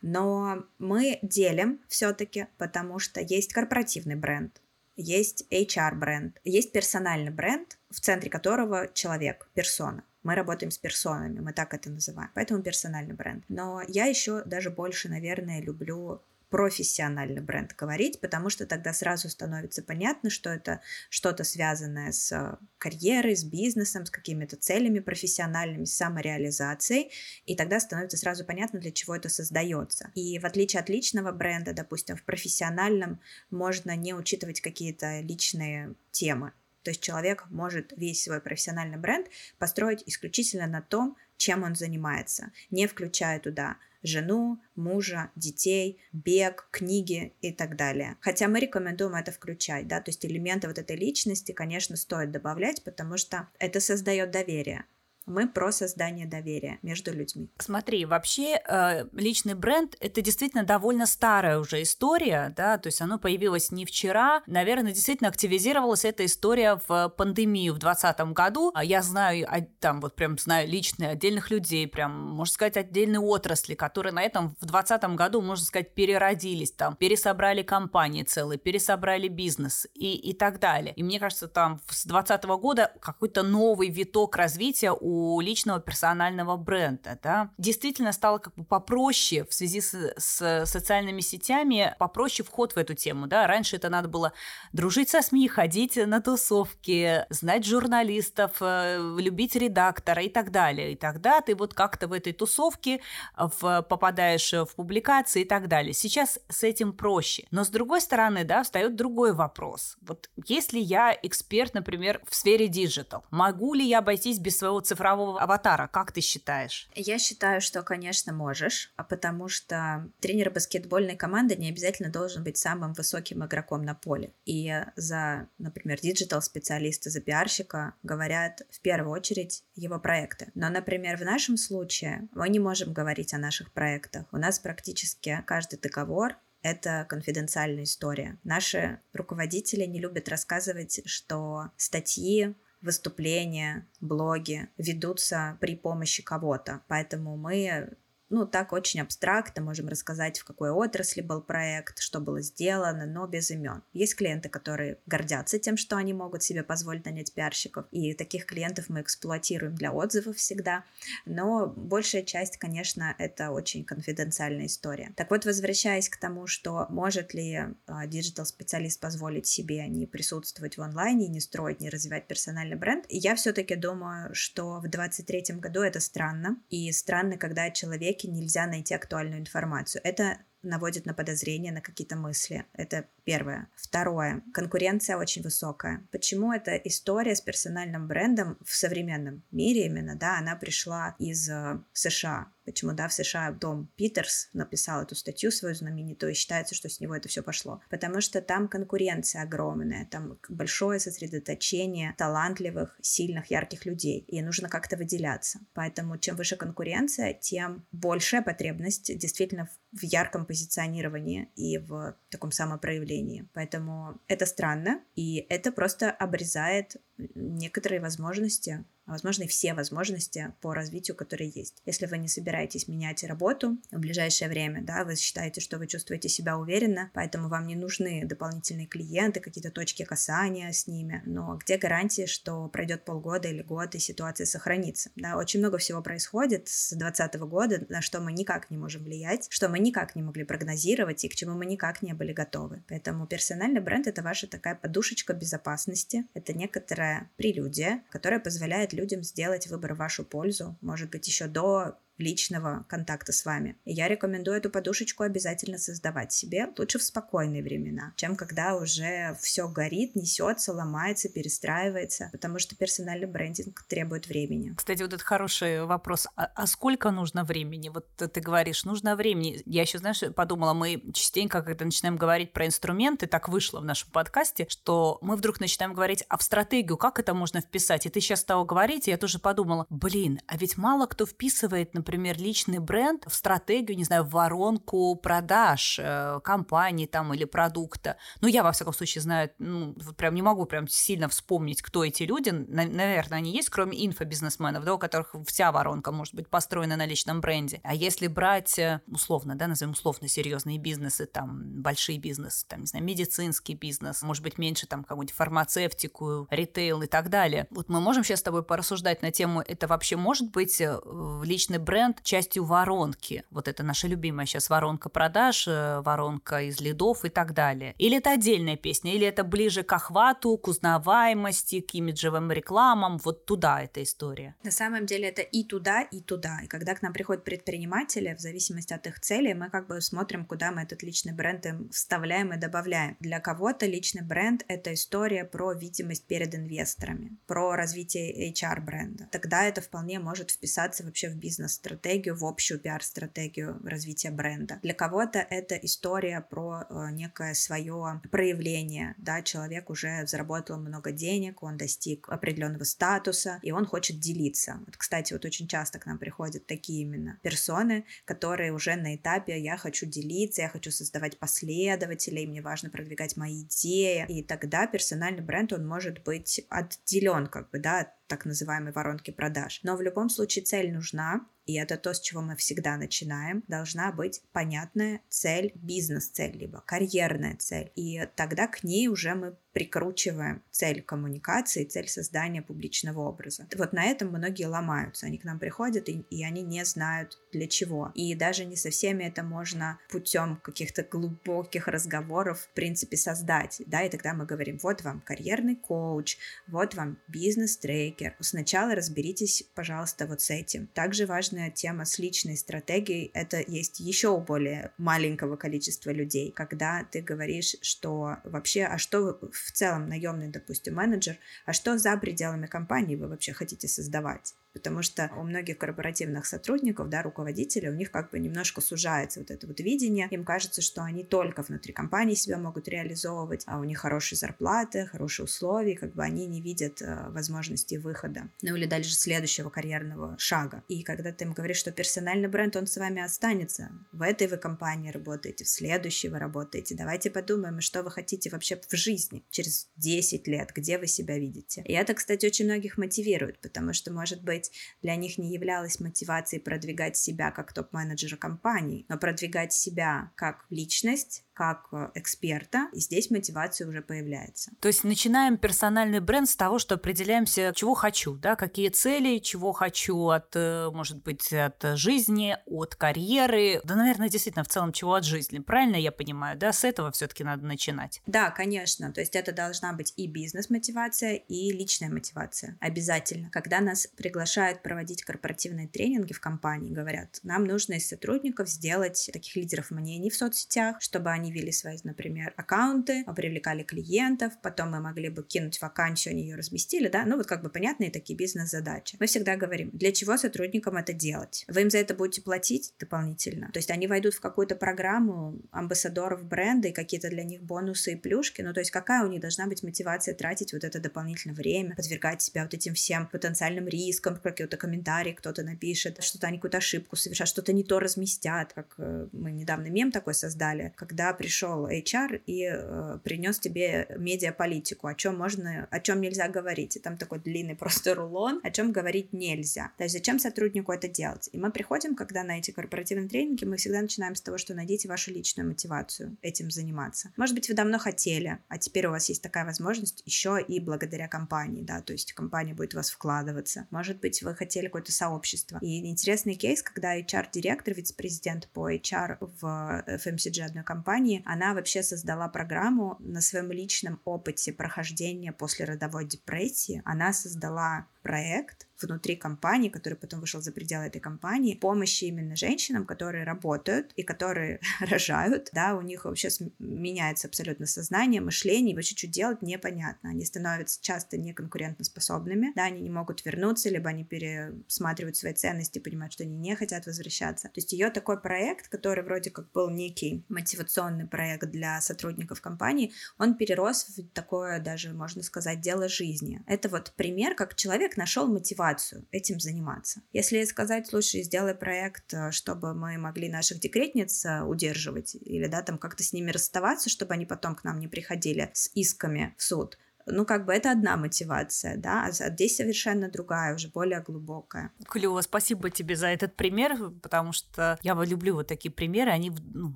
Но 0.00 0.64
мы 0.78 1.18
делим 1.20 1.80
все-таки, 1.86 2.46
потому 2.56 2.98
что 2.98 3.20
есть 3.20 3.52
корпоративный 3.52 4.14
бренд, 4.14 4.62
есть 4.96 5.46
HR 5.50 5.96
бренд, 5.96 6.40
есть 6.44 6.72
персональный 6.72 7.30
бренд, 7.30 7.78
в 7.90 8.00
центре 8.00 8.30
которого 8.30 8.88
человек, 8.94 9.48
персона. 9.52 10.02
Мы 10.22 10.34
работаем 10.34 10.70
с 10.70 10.78
персонами, 10.78 11.40
мы 11.40 11.52
так 11.52 11.74
это 11.74 11.90
называем. 11.90 12.30
Поэтому 12.34 12.62
персональный 12.62 13.14
бренд. 13.14 13.44
Но 13.48 13.82
я 13.88 14.06
еще 14.06 14.42
даже 14.44 14.70
больше, 14.70 15.08
наверное, 15.08 15.60
люблю 15.62 16.22
профессиональный 16.50 17.40
бренд 17.40 17.74
говорить, 17.76 18.20
потому 18.20 18.50
что 18.50 18.66
тогда 18.66 18.92
сразу 18.92 19.28
становится 19.30 19.82
понятно, 19.82 20.30
что 20.30 20.50
это 20.50 20.80
что-то 21.08 21.44
связанное 21.44 22.12
с 22.12 22.32
э, 22.32 22.56
карьерой, 22.76 23.36
с 23.36 23.44
бизнесом, 23.44 24.04
с 24.04 24.10
какими-то 24.10 24.56
целями 24.56 24.98
профессиональными, 24.98 25.84
с 25.84 25.94
самореализацией, 25.94 27.12
и 27.46 27.54
тогда 27.54 27.78
становится 27.78 28.16
сразу 28.16 28.44
понятно, 28.44 28.80
для 28.80 28.90
чего 28.90 29.14
это 29.14 29.28
создается. 29.28 30.10
И 30.14 30.38
в 30.40 30.44
отличие 30.44 30.80
от 30.80 30.88
личного 30.88 31.30
бренда, 31.30 31.72
допустим, 31.72 32.16
в 32.16 32.24
профессиональном 32.24 33.20
можно 33.50 33.96
не 33.96 34.12
учитывать 34.12 34.60
какие-то 34.60 35.20
личные 35.20 35.94
темы. 36.10 36.52
То 36.82 36.90
есть 36.90 37.02
человек 37.02 37.46
может 37.50 37.92
весь 37.96 38.22
свой 38.22 38.40
профессиональный 38.40 38.98
бренд 38.98 39.28
построить 39.58 40.02
исключительно 40.06 40.66
на 40.66 40.82
том, 40.82 41.16
чем 41.36 41.62
он 41.62 41.74
занимается, 41.74 42.52
не 42.70 42.86
включая 42.86 43.40
туда 43.40 43.76
жену, 44.02 44.60
мужа, 44.74 45.30
детей, 45.36 46.00
бег, 46.12 46.68
книги 46.70 47.34
и 47.40 47.52
так 47.52 47.76
далее. 47.76 48.16
Хотя 48.20 48.48
мы 48.48 48.60
рекомендуем 48.60 49.14
это 49.14 49.32
включать, 49.32 49.86
да, 49.86 50.00
то 50.00 50.10
есть 50.10 50.24
элементы 50.24 50.68
вот 50.68 50.78
этой 50.78 50.96
личности, 50.96 51.52
конечно, 51.52 51.96
стоит 51.96 52.30
добавлять, 52.30 52.82
потому 52.82 53.16
что 53.16 53.48
это 53.58 53.80
создает 53.80 54.30
доверие. 54.30 54.84
Мы 55.30 55.46
про 55.46 55.70
создание 55.70 56.26
доверия 56.26 56.80
между 56.82 57.14
людьми. 57.14 57.50
Смотри, 57.58 58.04
вообще 58.04 58.60
э, 58.66 59.04
личный 59.12 59.54
бренд 59.54 59.94
это 60.00 60.22
действительно 60.22 60.64
довольно 60.64 61.06
старая 61.06 61.60
уже 61.60 61.82
история, 61.82 62.52
да, 62.56 62.78
то 62.78 62.88
есть 62.88 63.00
оно 63.00 63.16
появилось 63.16 63.70
не 63.70 63.86
вчера. 63.86 64.42
Наверное, 64.48 64.92
действительно 64.92 65.28
активизировалась 65.28 66.04
эта 66.04 66.24
история 66.24 66.80
в 66.88 67.10
пандемию 67.10 67.74
в 67.74 67.78
2020 67.78 68.32
году. 68.32 68.72
А 68.74 68.82
я 68.82 69.02
знаю, 69.02 69.46
там 69.78 70.00
вот 70.00 70.16
прям 70.16 70.36
знаю 70.36 70.68
личные 70.68 71.10
отдельных 71.10 71.52
людей, 71.52 71.86
прям, 71.86 72.10
можно 72.10 72.52
сказать, 72.52 72.76
отдельные 72.76 73.20
отрасли, 73.20 73.74
которые 73.74 74.12
на 74.12 74.22
этом 74.22 74.56
в 74.60 74.66
2020 74.66 75.04
году, 75.14 75.42
можно 75.42 75.64
сказать, 75.64 75.94
переродились, 75.94 76.72
там, 76.72 76.96
пересобрали 76.96 77.62
компании 77.62 78.24
целые, 78.24 78.58
пересобрали 78.58 79.28
бизнес 79.28 79.86
и, 79.94 80.16
и 80.16 80.32
так 80.32 80.58
далее. 80.58 80.92
И 80.94 81.04
мне 81.04 81.20
кажется, 81.20 81.46
там 81.46 81.80
с 81.88 82.04
2020 82.04 82.44
года 82.60 82.92
какой-то 83.00 83.44
новый 83.44 83.90
виток 83.90 84.34
развития 84.34 84.90
у 84.90 85.19
личного 85.40 85.80
персонального 85.80 86.56
бренда, 86.56 87.18
да, 87.22 87.50
действительно 87.58 88.12
стало 88.12 88.38
как 88.38 88.54
бы 88.54 88.64
попроще 88.64 89.44
в 89.44 89.52
связи 89.52 89.80
с, 89.80 90.14
с 90.16 90.66
социальными 90.66 91.20
сетями, 91.20 91.94
попроще 91.98 92.46
вход 92.46 92.72
в 92.72 92.76
эту 92.76 92.94
тему, 92.94 93.26
да, 93.26 93.46
раньше 93.46 93.76
это 93.76 93.88
надо 93.88 94.08
было 94.08 94.32
дружить 94.72 95.08
со 95.10 95.22
СМИ, 95.22 95.48
ходить 95.48 95.96
на 95.96 96.20
тусовки, 96.20 97.26
знать 97.30 97.64
журналистов, 97.64 98.56
э, 98.60 98.98
любить 99.18 99.56
редактора 99.56 100.22
и 100.22 100.28
так 100.28 100.50
далее, 100.50 100.92
и 100.92 100.96
тогда 100.96 101.40
ты 101.40 101.54
вот 101.54 101.74
как-то 101.74 102.08
в 102.08 102.12
этой 102.12 102.32
тусовке 102.32 103.00
в, 103.36 103.82
попадаешь 103.82 104.52
в 104.52 104.74
публикации 104.76 105.42
и 105.42 105.44
так 105.44 105.68
далее. 105.68 105.92
Сейчас 105.92 106.38
с 106.48 106.62
этим 106.62 106.92
проще, 106.92 107.46
но 107.50 107.64
с 107.64 107.68
другой 107.68 108.00
стороны, 108.00 108.44
да, 108.44 108.62
встает 108.62 108.96
другой 108.96 109.32
вопрос. 109.32 109.96
Вот 110.00 110.30
если 110.46 110.78
я 110.78 111.16
эксперт, 111.22 111.74
например, 111.74 112.20
в 112.28 112.34
сфере 112.34 112.68
digital, 112.68 113.24
могу 113.30 113.74
ли 113.74 113.84
я 113.84 113.98
обойтись 113.98 114.38
без 114.38 114.58
своего 114.58 114.80
цифрового 114.80 114.99
цифрового 115.00 115.40
аватара. 115.40 115.88
Как 115.88 116.12
ты 116.12 116.20
считаешь? 116.20 116.88
Я 116.94 117.18
считаю, 117.18 117.60
что, 117.60 117.82
конечно, 117.82 118.32
можешь, 118.32 118.92
а 118.96 119.04
потому 119.04 119.48
что 119.48 120.10
тренер 120.20 120.50
баскетбольной 120.50 121.16
команды 121.16 121.56
не 121.56 121.68
обязательно 121.68 122.10
должен 122.10 122.44
быть 122.44 122.58
самым 122.58 122.92
высоким 122.92 123.44
игроком 123.44 123.82
на 123.82 123.94
поле. 123.94 124.34
И 124.44 124.72
за, 124.96 125.48
например, 125.58 126.00
digital-специалиста, 126.00 127.10
за 127.10 127.20
пиарщика 127.20 127.94
говорят 128.02 128.62
в 128.70 128.80
первую 128.80 129.12
очередь 129.12 129.64
его 129.74 129.98
проекты. 129.98 130.50
Но, 130.54 130.68
например, 130.68 131.16
в 131.16 131.24
нашем 131.24 131.56
случае 131.56 132.28
мы 132.32 132.48
не 132.48 132.58
можем 132.58 132.92
говорить 132.92 133.32
о 133.32 133.38
наших 133.38 133.72
проектах. 133.72 134.26
У 134.32 134.36
нас 134.36 134.58
практически 134.58 135.42
каждый 135.46 135.78
договор 135.78 136.36
это 136.62 137.06
конфиденциальная 137.08 137.84
история. 137.84 138.38
Наши 138.44 139.00
руководители 139.14 139.86
не 139.86 139.98
любят 139.98 140.28
рассказывать, 140.28 141.00
что 141.06 141.70
статьи 141.78 142.54
выступления, 142.82 143.86
блоги 144.00 144.68
ведутся 144.76 145.58
при 145.60 145.76
помощи 145.76 146.22
кого-то. 146.22 146.80
Поэтому 146.88 147.36
мы 147.36 147.96
ну, 148.30 148.46
так 148.46 148.72
очень 148.72 149.00
абстрактно 149.00 149.60
можем 149.62 149.88
рассказать, 149.88 150.38
в 150.38 150.44
какой 150.44 150.70
отрасли 150.70 151.20
был 151.20 151.42
проект, 151.42 151.98
что 151.98 152.20
было 152.20 152.40
сделано, 152.40 153.04
но 153.04 153.26
без 153.26 153.50
имен. 153.50 153.82
Есть 153.92 154.14
клиенты, 154.14 154.48
которые 154.48 154.98
гордятся 155.06 155.58
тем, 155.58 155.76
что 155.76 155.96
они 155.96 156.14
могут 156.14 156.44
себе 156.44 156.62
позволить 156.62 157.04
нанять 157.04 157.34
пиарщиков, 157.34 157.86
и 157.90 158.14
таких 158.14 158.46
клиентов 158.46 158.86
мы 158.88 159.00
эксплуатируем 159.00 159.74
для 159.74 159.92
отзывов 159.92 160.36
всегда, 160.36 160.84
но 161.26 161.66
большая 161.66 162.22
часть, 162.22 162.56
конечно, 162.56 163.14
это 163.18 163.50
очень 163.50 163.84
конфиденциальная 163.84 164.66
история. 164.66 165.12
Так 165.16 165.30
вот, 165.30 165.44
возвращаясь 165.44 166.08
к 166.08 166.16
тому, 166.16 166.46
что 166.46 166.86
может 166.88 167.34
ли 167.34 167.58
а, 167.86 168.06
digital-специалист 168.06 169.00
позволить 169.00 169.46
себе 169.46 169.88
не 169.88 170.06
присутствовать 170.06 170.76
в 170.76 170.82
онлайне, 170.82 171.26
не 171.26 171.40
строить, 171.40 171.80
не 171.80 171.90
развивать 171.90 172.28
персональный 172.28 172.76
бренд, 172.76 173.06
я 173.08 173.34
все-таки 173.34 173.74
думаю, 173.74 174.32
что 174.34 174.78
в 174.78 174.88
23 174.88 175.56
году 175.56 175.80
это 175.80 175.98
странно, 175.98 176.56
и 176.68 176.92
странно, 176.92 177.36
когда 177.36 177.70
человек 177.70 178.19
нельзя 178.28 178.66
найти 178.66 178.94
актуальную 178.94 179.40
информацию. 179.40 180.00
Это 180.04 180.38
наводит 180.62 181.06
на 181.06 181.14
подозрения, 181.14 181.72
на 181.72 181.80
какие-то 181.80 182.16
мысли. 182.16 182.66
Это 182.72 183.06
первое. 183.24 183.68
Второе. 183.76 184.42
Конкуренция 184.52 185.16
очень 185.16 185.42
высокая. 185.42 186.06
Почему 186.10 186.52
эта 186.52 186.76
история 186.76 187.34
с 187.34 187.40
персональным 187.40 188.08
брендом 188.08 188.58
в 188.64 188.74
современном 188.74 189.42
мире 189.50 189.86
именно, 189.86 190.16
да, 190.16 190.38
она 190.38 190.56
пришла 190.56 191.14
из 191.18 191.48
э, 191.48 191.80
США? 191.92 192.52
Почему, 192.64 192.92
да, 192.92 193.08
в 193.08 193.12
США 193.12 193.50
Том 193.50 193.90
Питерс 193.96 194.48
написал 194.52 195.02
эту 195.02 195.16
статью 195.16 195.50
свою 195.50 195.74
знаменитую, 195.74 196.32
и 196.32 196.34
считается, 196.34 196.74
что 196.74 196.88
с 196.88 197.00
него 197.00 197.16
это 197.16 197.28
все 197.28 197.42
пошло. 197.42 197.80
Потому 197.90 198.20
что 198.20 198.40
там 198.40 198.68
конкуренция 198.68 199.42
огромная, 199.42 200.06
там 200.06 200.38
большое 200.48 201.00
сосредоточение 201.00 202.14
талантливых, 202.16 202.96
сильных, 203.00 203.50
ярких 203.50 203.86
людей, 203.86 204.24
и 204.28 204.40
нужно 204.42 204.68
как-то 204.68 204.96
выделяться. 204.96 205.58
Поэтому 205.74 206.18
чем 206.18 206.36
выше 206.36 206.56
конкуренция, 206.56 207.32
тем 207.32 207.86
большая 207.90 208.42
потребность 208.42 209.18
действительно 209.18 209.68
в 209.92 210.04
ярком 210.04 210.46
позиционировании 210.50 211.48
и 211.54 211.78
в 211.78 212.16
таком 212.28 212.50
самопроявлении. 212.50 213.46
Поэтому 213.54 214.18
это 214.26 214.46
странно, 214.46 215.00
и 215.14 215.46
это 215.48 215.70
просто 215.70 216.10
обрезает 216.10 216.96
некоторые 217.36 218.00
возможности 218.00 218.84
возможно, 219.10 219.44
и 219.44 219.48
все 219.48 219.74
возможности 219.74 220.54
по 220.60 220.74
развитию, 220.74 221.16
которые 221.16 221.50
есть. 221.50 221.82
Если 221.84 222.06
вы 222.06 222.18
не 222.18 222.28
собираетесь 222.28 222.88
менять 222.88 223.24
работу 223.24 223.78
в 223.90 223.98
ближайшее 223.98 224.48
время, 224.48 224.82
да, 224.82 225.04
вы 225.04 225.16
считаете, 225.16 225.60
что 225.60 225.78
вы 225.78 225.86
чувствуете 225.86 226.28
себя 226.28 226.56
уверенно, 226.56 227.10
поэтому 227.14 227.48
вам 227.48 227.66
не 227.66 227.76
нужны 227.76 228.24
дополнительные 228.24 228.86
клиенты, 228.86 229.40
какие-то 229.40 229.70
точки 229.70 230.04
касания 230.04 230.72
с 230.72 230.86
ними, 230.86 231.22
но 231.26 231.56
где 231.56 231.76
гарантии, 231.76 232.26
что 232.26 232.68
пройдет 232.68 233.04
полгода 233.04 233.48
или 233.48 233.62
год, 233.62 233.94
и 233.94 233.98
ситуация 233.98 234.46
сохранится? 234.46 235.10
Да, 235.16 235.36
очень 235.36 235.60
много 235.60 235.78
всего 235.78 236.02
происходит 236.02 236.68
с 236.68 236.92
2020 236.92 237.40
года, 237.42 237.86
на 237.88 238.00
что 238.00 238.20
мы 238.20 238.32
никак 238.32 238.70
не 238.70 238.76
можем 238.76 239.04
влиять, 239.04 239.46
что 239.50 239.68
мы 239.68 239.78
никак 239.78 240.14
не 240.14 240.22
могли 240.22 240.44
прогнозировать 240.44 241.24
и 241.24 241.28
к 241.28 241.34
чему 241.34 241.54
мы 241.54 241.66
никак 241.66 242.02
не 242.02 242.12
были 242.12 242.32
готовы. 242.32 242.82
Поэтому 242.88 243.26
персональный 243.26 243.80
бренд— 243.80 244.06
это 244.08 244.22
ваша 244.22 244.46
такая 244.46 244.74
подушечка 244.74 245.32
безопасности, 245.32 246.24
это 246.34 246.52
некоторая 246.52 247.30
прелюдия, 247.36 248.02
которая 248.10 248.40
позволяет 248.40 248.92
людям 249.00 249.22
сделать 249.22 249.66
выбор 249.66 249.94
в 249.94 249.98
вашу 249.98 250.24
пользу, 250.24 250.76
может 250.80 251.10
быть, 251.10 251.26
еще 251.26 251.46
до 251.46 251.98
личного 252.20 252.84
контакта 252.88 253.32
с 253.32 253.44
вами. 253.44 253.76
И 253.84 253.92
я 253.92 254.08
рекомендую 254.08 254.56
эту 254.56 254.70
подушечку 254.70 255.22
обязательно 255.22 255.78
создавать 255.78 256.32
себе, 256.32 256.68
лучше 256.78 256.98
в 256.98 257.02
спокойные 257.02 257.62
времена, 257.62 258.12
чем 258.16 258.36
когда 258.36 258.76
уже 258.76 259.36
все 259.40 259.68
горит, 259.68 260.14
несется, 260.14 260.72
ломается, 260.72 261.28
перестраивается, 261.28 262.28
потому 262.32 262.58
что 262.58 262.76
персональный 262.76 263.26
брендинг 263.26 263.82
требует 263.88 264.28
времени. 264.28 264.74
Кстати, 264.76 265.02
вот 265.02 265.12
это 265.12 265.24
хороший 265.24 265.84
вопрос. 265.84 266.26
А, 266.36 266.50
а 266.54 266.66
сколько 266.66 267.10
нужно 267.10 267.44
времени? 267.44 267.88
Вот 267.88 268.06
ты 268.16 268.40
говоришь, 268.40 268.84
нужно 268.84 269.16
времени. 269.16 269.62
Я 269.66 269.82
еще, 269.82 269.98
знаешь, 269.98 270.22
подумала, 270.34 270.74
мы 270.74 271.02
частенько, 271.12 271.62
когда 271.62 271.84
начинаем 271.84 272.16
говорить 272.16 272.52
про 272.52 272.66
инструменты, 272.66 273.26
так 273.26 273.48
вышло 273.48 273.80
в 273.80 273.84
нашем 273.84 274.10
подкасте, 274.10 274.66
что 274.68 275.18
мы 275.22 275.36
вдруг 275.36 275.60
начинаем 275.60 275.94
говорить, 275.94 276.24
а 276.28 276.36
в 276.36 276.42
стратегию 276.42 276.96
как 276.96 277.18
это 277.18 277.34
можно 277.34 277.60
вписать? 277.60 278.06
И 278.06 278.10
ты 278.10 278.20
сейчас 278.20 278.40
стала 278.40 278.64
говорить, 278.64 279.08
и 279.08 279.10
я 279.10 279.16
тоже 279.16 279.38
подумала, 279.38 279.86
блин, 279.88 280.40
а 280.46 280.56
ведь 280.56 280.76
мало 280.76 281.06
кто 281.06 281.26
вписывает, 281.26 281.94
например, 281.94 282.09
например, 282.10 282.38
личный 282.38 282.80
бренд 282.80 283.24
в 283.28 283.32
стратегию, 283.32 283.96
не 283.96 284.02
знаю, 284.02 284.24
в 284.24 284.30
воронку 284.30 285.14
продаж 285.14 285.96
э, 286.02 286.40
компании 286.42 287.06
там 287.06 287.32
или 287.32 287.44
продукта. 287.44 288.16
Ну, 288.40 288.48
я, 288.48 288.64
во 288.64 288.72
всяком 288.72 288.92
случае, 288.92 289.22
знаю, 289.22 289.50
ну, 289.58 289.94
прям 290.16 290.34
не 290.34 290.42
могу 290.42 290.64
прям 290.64 290.88
сильно 290.88 291.28
вспомнить, 291.28 291.82
кто 291.82 292.04
эти 292.04 292.24
люди. 292.24 292.50
На, 292.50 292.84
наверное, 292.84 293.38
они 293.38 293.52
есть, 293.52 293.70
кроме 293.70 294.04
инфобизнесменов, 294.04 294.82
да, 294.84 294.94
у 294.94 294.98
которых 294.98 295.36
вся 295.46 295.70
воронка 295.70 296.10
может 296.10 296.34
быть 296.34 296.48
построена 296.48 296.96
на 296.96 297.06
личном 297.06 297.40
бренде. 297.40 297.80
А 297.84 297.94
если 297.94 298.26
брать 298.26 298.76
э, 298.80 299.00
условно, 299.06 299.54
да, 299.54 299.68
назовем 299.68 299.92
условно 299.92 300.26
серьезные 300.26 300.78
бизнесы, 300.78 301.26
там, 301.26 301.80
большие 301.80 302.18
бизнесы, 302.18 302.66
там, 302.66 302.80
не 302.80 302.86
знаю, 302.86 303.04
медицинский 303.04 303.74
бизнес, 303.74 304.22
может 304.22 304.42
быть, 304.42 304.58
меньше 304.58 304.88
там 304.88 305.04
какую-нибудь 305.04 305.36
фармацевтику, 305.36 306.48
ритейл 306.50 307.02
и 307.02 307.06
так 307.06 307.30
далее. 307.30 307.68
Вот 307.70 307.88
мы 307.88 308.00
можем 308.00 308.24
сейчас 308.24 308.40
с 308.40 308.42
тобой 308.42 308.64
порассуждать 308.64 309.22
на 309.22 309.30
тему, 309.30 309.62
это 309.64 309.86
вообще 309.86 310.16
может 310.16 310.50
быть 310.50 310.80
э, 310.80 310.98
личный 311.44 311.78
бренд 311.78 311.89
бренд 311.90 312.22
частью 312.22 312.64
воронки. 312.64 313.42
Вот 313.50 313.66
это 313.66 313.82
наша 313.82 314.06
любимая 314.06 314.46
сейчас 314.46 314.70
воронка 314.70 315.08
продаж, 315.08 315.66
э, 315.66 316.00
воронка 316.02 316.62
из 316.62 316.80
лидов 316.80 317.24
и 317.24 317.30
так 317.30 317.52
далее. 317.52 317.96
Или 317.98 318.18
это 318.18 318.30
отдельная 318.30 318.76
песня, 318.76 319.12
или 319.12 319.26
это 319.26 319.42
ближе 319.42 319.82
к 319.82 319.92
охвату, 319.92 320.56
к 320.56 320.68
узнаваемости, 320.68 321.80
к 321.80 321.92
имиджевым 321.96 322.52
рекламам. 322.52 323.18
Вот 323.18 323.44
туда 323.44 323.82
эта 323.82 324.04
история. 324.04 324.54
На 324.62 324.70
самом 324.70 325.04
деле 325.04 325.30
это 325.30 325.42
и 325.42 325.64
туда, 325.64 326.02
и 326.02 326.20
туда. 326.20 326.60
И 326.62 326.68
когда 326.68 326.94
к 326.94 327.02
нам 327.02 327.12
приходят 327.12 327.42
предприниматели, 327.42 328.36
в 328.36 328.38
зависимости 328.38 328.92
от 328.92 329.08
их 329.08 329.18
целей, 329.18 329.54
мы 329.54 329.68
как 329.68 329.88
бы 329.88 330.00
смотрим, 330.00 330.44
куда 330.44 330.70
мы 330.70 330.82
этот 330.82 331.02
личный 331.02 331.32
бренд 331.32 331.66
им 331.66 331.90
вставляем 331.90 332.52
и 332.52 332.56
добавляем. 332.56 333.16
Для 333.18 333.40
кого-то 333.40 333.86
личный 333.86 334.22
бренд— 334.22 334.64
это 334.68 334.94
история 334.94 335.44
про 335.44 335.72
видимость 335.72 336.28
перед 336.28 336.54
инвесторами, 336.54 337.36
про 337.48 337.74
развитие 337.74 338.52
HR-бренда. 338.52 339.26
Тогда 339.32 339.64
это 339.64 339.80
вполне 339.80 340.20
может 340.20 340.52
вписаться 340.52 341.02
вообще 341.02 341.30
в 341.30 341.34
бизнес 341.34 341.79
стратегию, 341.80 342.36
в 342.36 342.44
общую 342.44 342.78
пиар-стратегию 342.78 343.80
развития 343.84 344.30
бренда. 344.30 344.78
Для 344.82 344.94
кого-то 344.94 345.38
это 345.38 345.76
история 345.76 346.40
про 346.40 346.84
э, 346.88 347.10
некое 347.12 347.54
свое 347.54 348.20
проявление, 348.30 349.14
да, 349.18 349.42
человек 349.42 349.90
уже 349.90 350.26
заработал 350.26 350.78
много 350.78 351.10
денег, 351.12 351.62
он 351.62 351.76
достиг 351.76 352.28
определенного 352.28 352.84
статуса, 352.84 353.58
и 353.62 353.72
он 353.72 353.86
хочет 353.86 354.20
делиться. 354.20 354.80
Вот, 354.86 354.96
кстати, 354.96 355.32
вот 355.32 355.44
очень 355.44 355.68
часто 355.68 355.98
к 355.98 356.06
нам 356.06 356.18
приходят 356.18 356.66
такие 356.66 357.02
именно 357.02 357.38
персоны, 357.42 358.04
которые 358.24 358.72
уже 358.72 358.96
на 358.96 359.16
этапе 359.16 359.58
«я 359.58 359.76
хочу 359.76 360.06
делиться, 360.06 360.62
я 360.62 360.68
хочу 360.68 360.90
создавать 360.90 361.38
последователей, 361.38 362.46
мне 362.46 362.60
важно 362.60 362.90
продвигать 362.90 363.36
мои 363.36 363.62
идеи», 363.62 364.26
и 364.28 364.42
тогда 364.42 364.86
персональный 364.86 365.42
бренд, 365.42 365.72
он 365.72 365.86
может 365.86 366.22
быть 366.22 366.60
отделен 366.68 367.46
как 367.46 367.70
бы, 367.70 367.78
да, 367.78 368.00
от 368.00 368.19
так 368.30 368.46
называемой 368.46 368.92
воронки 368.92 369.32
продаж. 369.32 369.80
Но 369.82 369.96
в 369.96 370.02
любом 370.02 370.30
случае 370.30 370.64
цель 370.64 370.92
нужна, 370.92 371.46
и 371.66 371.74
это 371.74 371.96
то, 371.98 372.14
с 372.14 372.20
чего 372.20 372.40
мы 372.40 372.56
всегда 372.56 372.96
начинаем, 372.96 373.64
должна 373.66 374.12
быть 374.12 374.40
понятная 374.52 375.20
цель, 375.28 375.72
бизнес-цель, 375.74 376.56
либо 376.56 376.80
карьерная 376.86 377.56
цель. 377.56 377.92
И 377.96 378.26
тогда 378.36 378.68
к 378.68 378.84
ней 378.84 379.08
уже 379.08 379.34
мы 379.34 379.56
прикручиваем 379.72 380.62
цель 380.70 381.02
коммуникации, 381.02 381.84
цель 381.84 382.08
создания 382.08 382.62
публичного 382.62 383.20
образа. 383.20 383.66
Вот 383.76 383.92
на 383.92 384.04
этом 384.04 384.28
многие 384.28 384.64
ломаются. 384.64 385.26
Они 385.26 385.38
к 385.38 385.44
нам 385.44 385.58
приходят, 385.58 386.08
и, 386.08 386.24
и 386.30 386.44
они 386.44 386.62
не 386.62 386.84
знают 386.84 387.38
для 387.52 387.66
чего. 387.66 388.12
И 388.14 388.34
даже 388.34 388.64
не 388.64 388.76
со 388.76 388.90
всеми 388.90 389.24
это 389.24 389.42
можно 389.42 389.98
путем 390.10 390.56
каких-то 390.56 391.02
глубоких 391.02 391.88
разговоров, 391.88 392.60
в 392.60 392.74
принципе, 392.74 393.16
создать. 393.16 393.82
Да, 393.86 394.02
и 394.02 394.10
тогда 394.10 394.34
мы 394.34 394.46
говорим, 394.46 394.78
вот 394.82 395.02
вам 395.02 395.20
карьерный 395.20 395.76
коуч, 395.76 396.36
вот 396.66 396.94
вам 396.94 397.18
бизнес-трекер. 397.28 398.36
Сначала 398.40 398.94
разберитесь, 398.94 399.64
пожалуйста, 399.74 400.26
вот 400.26 400.40
с 400.40 400.50
этим. 400.50 400.86
Также 400.88 401.26
важная 401.26 401.70
тема 401.70 402.04
с 402.04 402.18
личной 402.18 402.56
стратегией. 402.56 403.30
Это 403.34 403.62
есть 403.66 404.00
еще 404.00 404.28
у 404.28 404.40
более 404.40 404.92
маленького 404.98 405.56
количества 405.56 406.10
людей, 406.10 406.50
когда 406.50 407.04
ты 407.10 407.20
говоришь, 407.20 407.76
что 407.82 408.38
вообще, 408.44 408.84
а 408.84 408.98
что 408.98 409.38
целом 409.72 410.08
наемный, 410.08 410.48
допустим, 410.48 410.94
менеджер, 410.94 411.38
а 411.66 411.72
что 411.72 411.98
за 411.98 412.16
пределами 412.16 412.66
компании 412.66 413.16
вы 413.16 413.28
вообще 413.28 413.52
хотите 413.52 413.88
создавать? 413.88 414.54
потому 414.72 415.02
что 415.02 415.30
у 415.36 415.42
многих 415.42 415.78
корпоративных 415.78 416.46
сотрудников, 416.46 417.08
да, 417.08 417.22
руководителей, 417.22 417.88
у 417.88 417.94
них 417.94 418.10
как 418.10 418.30
бы 418.30 418.38
немножко 418.38 418.80
сужается 418.80 419.40
вот 419.40 419.50
это 419.50 419.66
вот 419.66 419.80
видение, 419.80 420.28
им 420.30 420.44
кажется, 420.44 420.80
что 420.80 421.02
они 421.02 421.24
только 421.24 421.62
внутри 421.62 421.92
компании 421.92 422.34
себя 422.34 422.58
могут 422.58 422.88
реализовывать, 422.88 423.64
а 423.66 423.78
у 423.78 423.84
них 423.84 423.98
хорошие 423.98 424.38
зарплаты, 424.38 425.06
хорошие 425.06 425.44
условия, 425.44 425.96
как 425.96 426.14
бы 426.14 426.22
они 426.22 426.46
не 426.46 426.60
видят 426.60 427.02
э, 427.02 427.28
возможности 427.30 427.96
выхода, 427.96 428.48
ну 428.62 428.76
или 428.76 428.86
дальше 428.86 429.14
следующего 429.14 429.70
карьерного 429.70 430.36
шага. 430.38 430.82
И 430.88 431.02
когда 431.02 431.32
ты 431.32 431.44
им 431.44 431.52
говоришь, 431.52 431.78
что 431.78 431.90
персональный 431.90 432.48
бренд, 432.48 432.76
он 432.76 432.86
с 432.86 432.96
вами 432.96 433.22
останется, 433.22 433.90
в 434.12 434.22
этой 434.22 434.46
вы 434.46 434.56
компании 434.56 435.10
работаете, 435.10 435.64
в 435.64 435.68
следующей 435.68 436.28
вы 436.28 436.38
работаете, 436.38 436.94
давайте 436.94 437.30
подумаем, 437.30 437.80
что 437.80 438.02
вы 438.02 438.10
хотите 438.10 438.50
вообще 438.50 438.76
в 438.76 438.96
жизни 438.96 439.42
через 439.50 439.88
10 439.96 440.46
лет, 440.48 440.70
где 440.74 440.98
вы 440.98 441.06
себя 441.06 441.38
видите. 441.38 441.82
И 441.84 441.92
это, 441.92 442.14
кстати, 442.14 442.46
очень 442.46 442.66
многих 442.66 442.98
мотивирует, 442.98 443.60
потому 443.60 443.92
что, 443.92 444.12
может 444.12 444.42
быть, 444.42 444.70
для 445.02 445.16
них 445.16 445.38
не 445.38 445.52
являлось 445.52 446.00
мотивацией 446.00 446.62
продвигать 446.62 447.16
себя 447.16 447.50
как 447.50 447.72
топ-менеджера 447.72 448.36
компании, 448.36 449.04
но 449.08 449.18
продвигать 449.18 449.72
себя 449.72 450.32
как 450.36 450.66
личность, 450.70 451.44
как 451.60 451.88
э, 451.92 452.10
эксперта, 452.14 452.88
и 452.94 453.00
здесь 453.00 453.30
мотивация 453.30 453.86
уже 453.86 454.00
появляется. 454.00 454.70
То 454.80 454.88
есть 454.88 455.04
начинаем 455.04 455.58
персональный 455.58 456.20
бренд 456.20 456.48
с 456.48 456.56
того, 456.56 456.78
что 456.78 456.94
определяемся, 456.94 457.74
чего 457.76 457.92
хочу, 457.92 458.34
да, 458.36 458.56
какие 458.56 458.88
цели, 458.88 459.36
чего 459.40 459.72
хочу 459.72 460.28
от, 460.28 460.56
э, 460.56 460.88
может 460.90 461.22
быть, 461.22 461.52
от 461.52 461.98
жизни, 461.98 462.56
от 462.64 462.94
карьеры, 462.94 463.82
да, 463.84 463.94
наверное, 463.94 464.30
действительно, 464.30 464.64
в 464.64 464.68
целом, 464.68 464.94
чего 464.94 465.12
от 465.12 465.24
жизни. 465.24 465.58
Правильно 465.58 465.96
я 465.96 466.12
понимаю, 466.12 466.56
да, 466.56 466.72
с 466.72 466.82
этого 466.82 467.12
все-таки 467.12 467.44
надо 467.44 467.66
начинать? 467.66 468.22
Да, 468.26 468.50
конечно. 468.50 469.12
То 469.12 469.20
есть 469.20 469.36
это 469.40 469.52
должна 469.52 469.92
быть 469.92 470.12
и 470.16 470.26
бизнес-мотивация, 470.26 471.34
и 471.34 471.72
личная 471.72 472.10
мотивация. 472.10 472.76
Обязательно. 472.80 473.50
Когда 473.50 473.80
нас 473.80 474.06
приглашают 474.06 474.82
проводить 474.82 475.24
корпоративные 475.24 475.88
тренинги 475.88 476.32
в 476.32 476.40
компании, 476.40 476.92
говорят, 476.92 477.40
нам 477.42 477.64
нужно 477.64 477.94
из 477.94 478.06
сотрудников 478.06 478.68
сделать 478.68 479.28
таких 479.32 479.56
лидеров 479.56 479.90
мнений 479.90 480.30
в 480.30 480.36
соцсетях, 480.36 481.00
чтобы 481.00 481.30
они 481.30 481.52
вели 481.52 481.72
свои, 481.72 481.96
например, 482.04 482.54
аккаунты, 482.56 483.24
привлекали 483.34 483.82
клиентов, 483.82 484.52
потом 484.62 484.90
мы 484.90 485.00
могли 485.00 485.30
бы 485.30 485.42
кинуть 485.42 485.80
вакансию, 485.80 486.32
они 486.32 486.42
ее 486.42 486.56
разместили, 486.56 487.08
да, 487.08 487.24
ну 487.24 487.36
вот 487.36 487.46
как 487.46 487.62
бы 487.62 487.70
понятные 487.70 488.10
такие 488.10 488.36
бизнес-задачи. 488.36 489.16
Мы 489.18 489.26
всегда 489.26 489.56
говорим, 489.56 489.90
для 489.92 490.12
чего 490.12 490.36
сотрудникам 490.36 490.96
это 490.96 491.12
делать? 491.12 491.64
Вы 491.68 491.82
им 491.82 491.90
за 491.90 491.98
это 491.98 492.14
будете 492.14 492.42
платить 492.42 492.94
дополнительно? 493.00 493.70
То 493.72 493.78
есть 493.78 493.90
они 493.90 494.06
войдут 494.06 494.34
в 494.34 494.40
какую-то 494.40 494.76
программу 494.76 495.58
амбассадоров 495.70 496.44
бренда 496.44 496.88
и 496.88 496.92
какие-то 496.92 497.30
для 497.30 497.44
них 497.44 497.62
бонусы 497.62 498.12
и 498.12 498.16
плюшки, 498.16 498.60
ну 498.60 498.74
то 498.74 498.80
есть 498.80 498.90
какая 498.90 499.24
у 499.24 499.29
них 499.30 499.40
должна 499.40 499.66
быть 499.66 499.82
мотивация 499.82 500.34
тратить 500.34 500.72
вот 500.72 500.84
это 500.84 501.00
дополнительное 501.00 501.56
время, 501.56 501.94
подвергать 501.96 502.42
себя 502.42 502.62
вот 502.64 502.74
этим 502.74 502.94
всем 502.94 503.26
потенциальным 503.26 503.88
рискам, 503.88 504.36
какие-то 504.36 504.76
комментарии 504.76 505.32
кто-то 505.32 505.62
напишет, 505.62 506.22
что-то 506.22 506.46
они 506.46 506.58
какую-то 506.58 506.78
ошибку 506.78 507.16
совершат, 507.16 507.48
что-то 507.48 507.72
не 507.72 507.84
то 507.84 508.00
разместят, 508.00 508.72
как 508.72 508.94
э, 508.98 509.28
мы 509.32 509.52
недавно 509.52 509.86
мем 509.88 510.10
такой 510.12 510.34
создали, 510.34 510.92
когда 510.96 511.32
пришел 511.32 511.86
HR 511.86 512.42
и 512.46 512.68
э, 512.70 513.18
принес 513.22 513.58
тебе 513.58 514.06
медиаполитику, 514.16 515.06
о 515.06 515.14
чем 515.14 515.38
можно, 515.38 515.86
о 515.90 516.00
чем 516.00 516.20
нельзя 516.20 516.48
говорить, 516.48 516.96
и 516.96 517.00
там 517.00 517.16
такой 517.16 517.38
длинный 517.38 517.76
просто 517.80 518.14
рулон, 518.14 518.60
о 518.62 518.70
чем 518.70 518.92
говорить 518.92 519.32
нельзя. 519.32 519.92
То 519.96 520.04
есть 520.04 520.14
зачем 520.14 520.38
сотруднику 520.38 520.92
это 520.92 521.08
делать? 521.08 521.48
И 521.52 521.58
мы 521.58 521.70
приходим, 521.70 522.14
когда 522.14 522.42
на 522.42 522.58
эти 522.58 522.70
корпоративные 522.70 523.28
тренинги, 523.28 523.64
мы 523.64 523.76
всегда 523.76 524.00
начинаем 524.00 524.34
с 524.34 524.40
того, 524.40 524.58
что 524.58 524.74
найдите 524.74 525.08
вашу 525.08 525.32
личную 525.32 525.68
мотивацию 525.68 526.36
этим 526.42 526.70
заниматься. 526.70 527.32
Может 527.36 527.54
быть, 527.54 527.68
вы 527.68 527.74
давно 527.74 527.98
хотели, 527.98 528.58
а 528.68 528.78
теперь 528.78 529.06
у 529.06 529.10
вас 529.10 529.19
есть 529.28 529.42
такая 529.42 529.64
возможность 529.64 530.22
еще 530.24 530.58
и 530.60 530.80
благодаря 530.80 531.28
компании, 531.28 531.82
да, 531.82 532.00
то 532.00 532.12
есть 532.12 532.32
компания 532.32 532.74
будет 532.74 532.92
в 532.92 532.96
вас 532.96 533.10
вкладываться. 533.10 533.86
Может 533.90 534.20
быть, 534.20 534.42
вы 534.42 534.54
хотели 534.54 534.86
какое-то 534.86 535.12
сообщество. 535.12 535.78
И 535.80 536.08
интересный 536.08 536.54
кейс, 536.54 536.82
когда 536.82 537.18
HR-директор, 537.18 537.94
вице-президент 537.94 538.68
по 538.72 538.92
HR 538.92 539.38
в 539.60 540.04
FMCG 540.06 540.62
одной 540.62 540.84
компании, 540.84 541.42
она 541.46 541.74
вообще 541.74 542.02
создала 542.02 542.48
программу 542.48 543.16
на 543.20 543.40
своем 543.40 543.70
личном 543.72 544.20
опыте 544.24 544.72
прохождения 544.72 545.52
после 545.52 545.84
родовой 545.84 546.24
депрессии. 546.26 547.02
Она 547.04 547.32
создала 547.32 548.06
проект 548.22 548.86
внутри 549.02 549.36
компании, 549.36 549.88
который 549.88 550.14
потом 550.14 550.40
вышел 550.40 550.60
за 550.60 550.72
пределы 550.72 551.04
этой 551.04 551.20
компании, 551.20 551.74
помощи 551.74 552.24
именно 552.24 552.56
женщинам, 552.56 553.06
которые 553.06 553.44
работают 553.44 554.12
и 554.16 554.22
которые 554.22 554.80
рожают, 555.00 555.70
да, 555.72 555.96
у 555.96 556.02
них 556.02 556.24
вообще 556.24 556.48
меняется 556.78 557.48
абсолютно 557.48 557.86
сознание, 557.86 558.40
мышление, 558.40 558.92
и 558.92 558.96
вообще 558.96 559.16
что 559.16 559.26
делать 559.26 559.62
непонятно. 559.62 560.30
Они 560.30 560.44
становятся 560.44 561.02
часто 561.02 561.36
неконкурентоспособными, 561.36 562.72
да, 562.74 562.84
они 562.84 563.00
не 563.00 563.10
могут 563.10 563.44
вернуться, 563.44 563.88
либо 563.88 564.10
они 564.10 564.24
пересматривают 564.24 565.36
свои 565.36 565.54
ценности, 565.54 565.98
понимают, 565.98 566.32
что 566.32 566.44
они 566.44 566.56
не 566.56 566.76
хотят 566.76 567.06
возвращаться. 567.06 567.68
То 567.68 567.78
есть 567.78 567.92
ее 567.92 568.10
такой 568.10 568.40
проект, 568.40 568.88
который 568.88 569.24
вроде 569.24 569.50
как 569.50 569.70
был 569.72 569.90
некий 569.90 570.44
мотивационный 570.48 571.26
проект 571.26 571.70
для 571.70 572.00
сотрудников 572.00 572.60
компании, 572.60 573.12
он 573.38 573.54
перерос 573.54 574.06
в 574.08 574.28
такое 574.28 574.80
даже, 574.80 575.12
можно 575.12 575.42
сказать, 575.42 575.80
дело 575.80 576.08
жизни. 576.08 576.62
Это 576.66 576.88
вот 576.88 577.12
пример, 577.16 577.54
как 577.54 577.74
человек 577.74 578.16
нашел 578.16 578.46
мотивацию 578.46 578.89
мотивацию 578.90 579.26
этим 579.30 579.60
заниматься. 579.60 580.22
Если 580.32 580.64
сказать, 580.64 581.06
слушай, 581.06 581.42
сделай 581.42 581.74
проект, 581.74 582.32
э, 582.34 582.50
чтобы 582.50 582.94
мы 582.94 583.18
могли 583.18 583.48
наших 583.48 583.80
декретниц 583.80 584.44
э, 584.44 584.62
удерживать 584.62 585.34
или, 585.34 585.66
да, 585.66 585.82
там 585.82 585.98
как-то 585.98 586.22
с 586.22 586.32
ними 586.32 586.50
расставаться, 586.50 587.08
чтобы 587.08 587.34
они 587.34 587.46
потом 587.46 587.74
к 587.74 587.84
нам 587.84 588.00
не 588.00 588.08
приходили 588.08 588.70
с 588.72 588.90
исками 588.94 589.54
в 589.56 589.62
суд, 589.62 589.98
ну, 590.26 590.44
как 590.44 590.66
бы 590.66 590.72
это 590.72 590.92
одна 590.92 591.16
мотивация, 591.16 591.96
да, 591.96 592.26
а 592.26 592.30
здесь 592.30 592.76
совершенно 592.76 593.30
другая, 593.30 593.74
уже 593.74 593.88
более 593.88 594.20
глубокая. 594.20 594.92
Клево, 595.08 595.40
спасибо 595.40 595.90
тебе 595.90 596.14
за 596.14 596.28
этот 596.28 596.54
пример, 596.56 597.10
потому 597.22 597.52
что 597.52 597.98
я 598.02 598.14
люблю 598.14 598.54
вот 598.54 598.68
такие 598.68 598.92
примеры, 598.92 599.30
они 599.30 599.50
ну, 599.74 599.94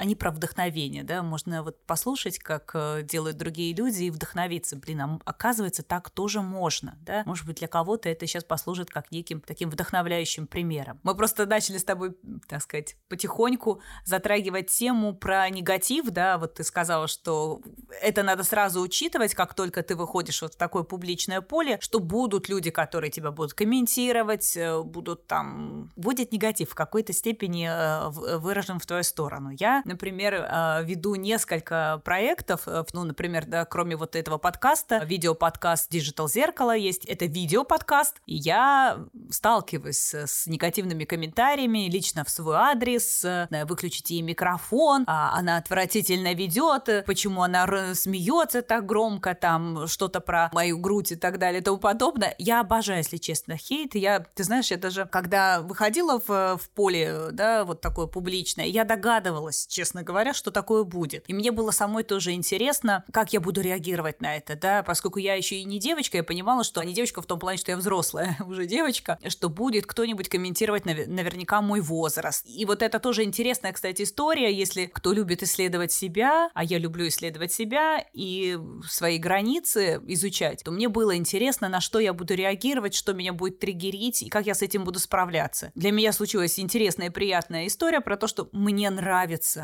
они 0.00 0.14
про 0.14 0.30
вдохновение, 0.30 1.04
да, 1.04 1.22
можно 1.22 1.62
вот 1.62 1.84
послушать, 1.84 2.38
как 2.38 2.70
э, 2.72 3.02
делают 3.02 3.36
другие 3.36 3.74
люди 3.74 4.04
и 4.04 4.10
вдохновиться. 4.10 4.76
Блин, 4.76 5.02
а 5.02 5.18
оказывается, 5.26 5.82
так 5.82 6.08
тоже 6.08 6.40
можно, 6.40 6.96
да. 7.02 7.22
Может 7.26 7.44
быть, 7.44 7.58
для 7.58 7.68
кого-то 7.68 8.08
это 8.08 8.26
сейчас 8.26 8.42
послужит 8.42 8.88
как 8.88 9.10
неким 9.12 9.42
таким 9.42 9.68
вдохновляющим 9.68 10.46
примером. 10.46 11.00
Мы 11.02 11.14
просто 11.14 11.44
начали 11.44 11.76
с 11.76 11.84
тобой, 11.84 12.16
так 12.48 12.62
сказать, 12.62 12.96
потихоньку 13.10 13.82
затрагивать 14.06 14.68
тему 14.68 15.14
про 15.14 15.50
негатив, 15.50 16.06
да, 16.06 16.38
вот 16.38 16.54
ты 16.54 16.64
сказала, 16.64 17.06
что 17.06 17.60
это 18.00 18.22
надо 18.22 18.42
сразу 18.42 18.80
учитывать, 18.80 19.34
как 19.34 19.52
только 19.52 19.82
ты 19.82 19.96
выходишь 19.96 20.40
вот 20.40 20.54
в 20.54 20.56
такое 20.56 20.82
публичное 20.82 21.42
поле, 21.42 21.76
что 21.82 22.00
будут 22.00 22.48
люди, 22.48 22.70
которые 22.70 23.10
тебя 23.10 23.32
будут 23.32 23.52
комментировать, 23.52 24.56
э, 24.56 24.82
будут 24.82 25.26
там... 25.26 25.92
Будет 25.94 26.32
негатив 26.32 26.70
в 26.70 26.74
какой-то 26.74 27.12
степени 27.12 27.68
э, 27.70 28.38
выражен 28.38 28.78
в 28.78 28.86
твою 28.86 29.02
сторону. 29.02 29.50
Я 29.50 29.82
например, 29.90 30.46
а, 30.48 30.82
веду 30.82 31.16
несколько 31.16 32.00
проектов, 32.04 32.62
э, 32.66 32.84
ну, 32.92 33.04
например, 33.04 33.44
да, 33.46 33.64
кроме 33.64 33.96
вот 33.96 34.16
этого 34.16 34.38
подкаста, 34.38 35.04
видеоподкаст 35.04 35.92
Digital 35.92 36.28
Зеркало 36.28 36.76
есть, 36.76 37.04
это 37.04 37.26
видеоподкаст, 37.26 38.16
и 38.26 38.36
я 38.36 39.04
сталкиваюсь 39.30 40.14
с 40.14 40.46
негативными 40.46 41.04
комментариями 41.04 41.90
лично 41.90 42.24
в 42.24 42.30
свой 42.30 42.56
адрес, 42.56 43.24
э, 43.24 43.48
выключите 43.66 44.14
ей 44.14 44.22
микрофон, 44.22 45.04
а 45.06 45.36
она 45.36 45.56
отвратительно 45.56 46.34
ведет, 46.34 46.88
э, 46.88 47.02
почему 47.02 47.42
она 47.42 47.94
смеется 47.94 48.62
так 48.62 48.86
громко, 48.86 49.34
там 49.34 49.86
что-то 49.86 50.20
про 50.20 50.50
мою 50.52 50.78
грудь 50.78 51.12
и 51.12 51.16
так 51.16 51.38
далее 51.38 51.60
и 51.60 51.64
тому 51.64 51.78
подобное. 51.78 52.34
Я 52.38 52.60
обожаю, 52.60 52.98
если 52.98 53.16
честно, 53.16 53.56
хейт. 53.56 53.94
Я, 53.94 54.20
ты 54.20 54.44
знаешь, 54.44 54.70
я 54.70 54.76
даже, 54.76 55.06
когда 55.06 55.60
выходила 55.60 56.20
в, 56.20 56.56
в 56.56 56.70
поле, 56.74 57.30
да, 57.32 57.64
вот 57.64 57.80
такое 57.80 58.06
публичное, 58.06 58.66
я 58.66 58.84
догадывалась, 58.84 59.66
честно 59.70 60.02
говоря, 60.02 60.34
что 60.34 60.50
такое 60.50 60.84
будет. 60.84 61.24
И 61.28 61.32
мне 61.32 61.52
было 61.52 61.70
самой 61.70 62.02
тоже 62.02 62.32
интересно, 62.32 63.04
как 63.12 63.32
я 63.32 63.40
буду 63.40 63.60
реагировать 63.60 64.20
на 64.20 64.36
это, 64.36 64.56
да, 64.56 64.82
поскольку 64.82 65.18
я 65.18 65.34
еще 65.34 65.56
и 65.56 65.64
не 65.64 65.78
девочка, 65.78 66.18
я 66.18 66.24
понимала, 66.24 66.64
что 66.64 66.82
не 66.82 66.92
девочка 66.92 67.22
в 67.22 67.26
том 67.26 67.38
плане, 67.38 67.58
что 67.58 67.70
я 67.70 67.76
взрослая 67.76 68.36
уже 68.46 68.66
девочка, 68.66 69.18
что 69.28 69.48
будет 69.48 69.86
кто-нибудь 69.86 70.28
комментировать 70.28 70.84
наверняка 70.84 71.62
мой 71.62 71.80
возраст. 71.80 72.44
И 72.46 72.66
вот 72.66 72.82
это 72.82 72.98
тоже 72.98 73.22
интересная, 73.22 73.72
кстати, 73.72 74.02
история, 74.02 74.52
если 74.52 74.86
кто 74.86 75.12
любит 75.12 75.42
исследовать 75.42 75.92
себя, 75.92 76.50
а 76.52 76.64
я 76.64 76.78
люблю 76.78 77.06
исследовать 77.06 77.52
себя 77.52 78.04
и 78.12 78.58
свои 78.88 79.18
границы 79.18 80.00
изучать, 80.08 80.64
то 80.64 80.72
мне 80.72 80.88
было 80.88 81.16
интересно, 81.16 81.68
на 81.68 81.80
что 81.80 82.00
я 82.00 82.12
буду 82.12 82.34
реагировать, 82.34 82.94
что 82.94 83.12
меня 83.12 83.32
будет 83.32 83.60
триггерить 83.60 84.22
и 84.22 84.28
как 84.28 84.46
я 84.46 84.54
с 84.54 84.62
этим 84.62 84.82
буду 84.82 84.98
справляться. 84.98 85.70
Для 85.76 85.92
меня 85.92 86.12
случилась 86.12 86.58
интересная 86.58 87.06
и 87.06 87.10
приятная 87.10 87.68
история 87.68 88.00
про 88.00 88.16
то, 88.16 88.26
что 88.26 88.48
мне 88.52 88.90
нравится 88.90 89.59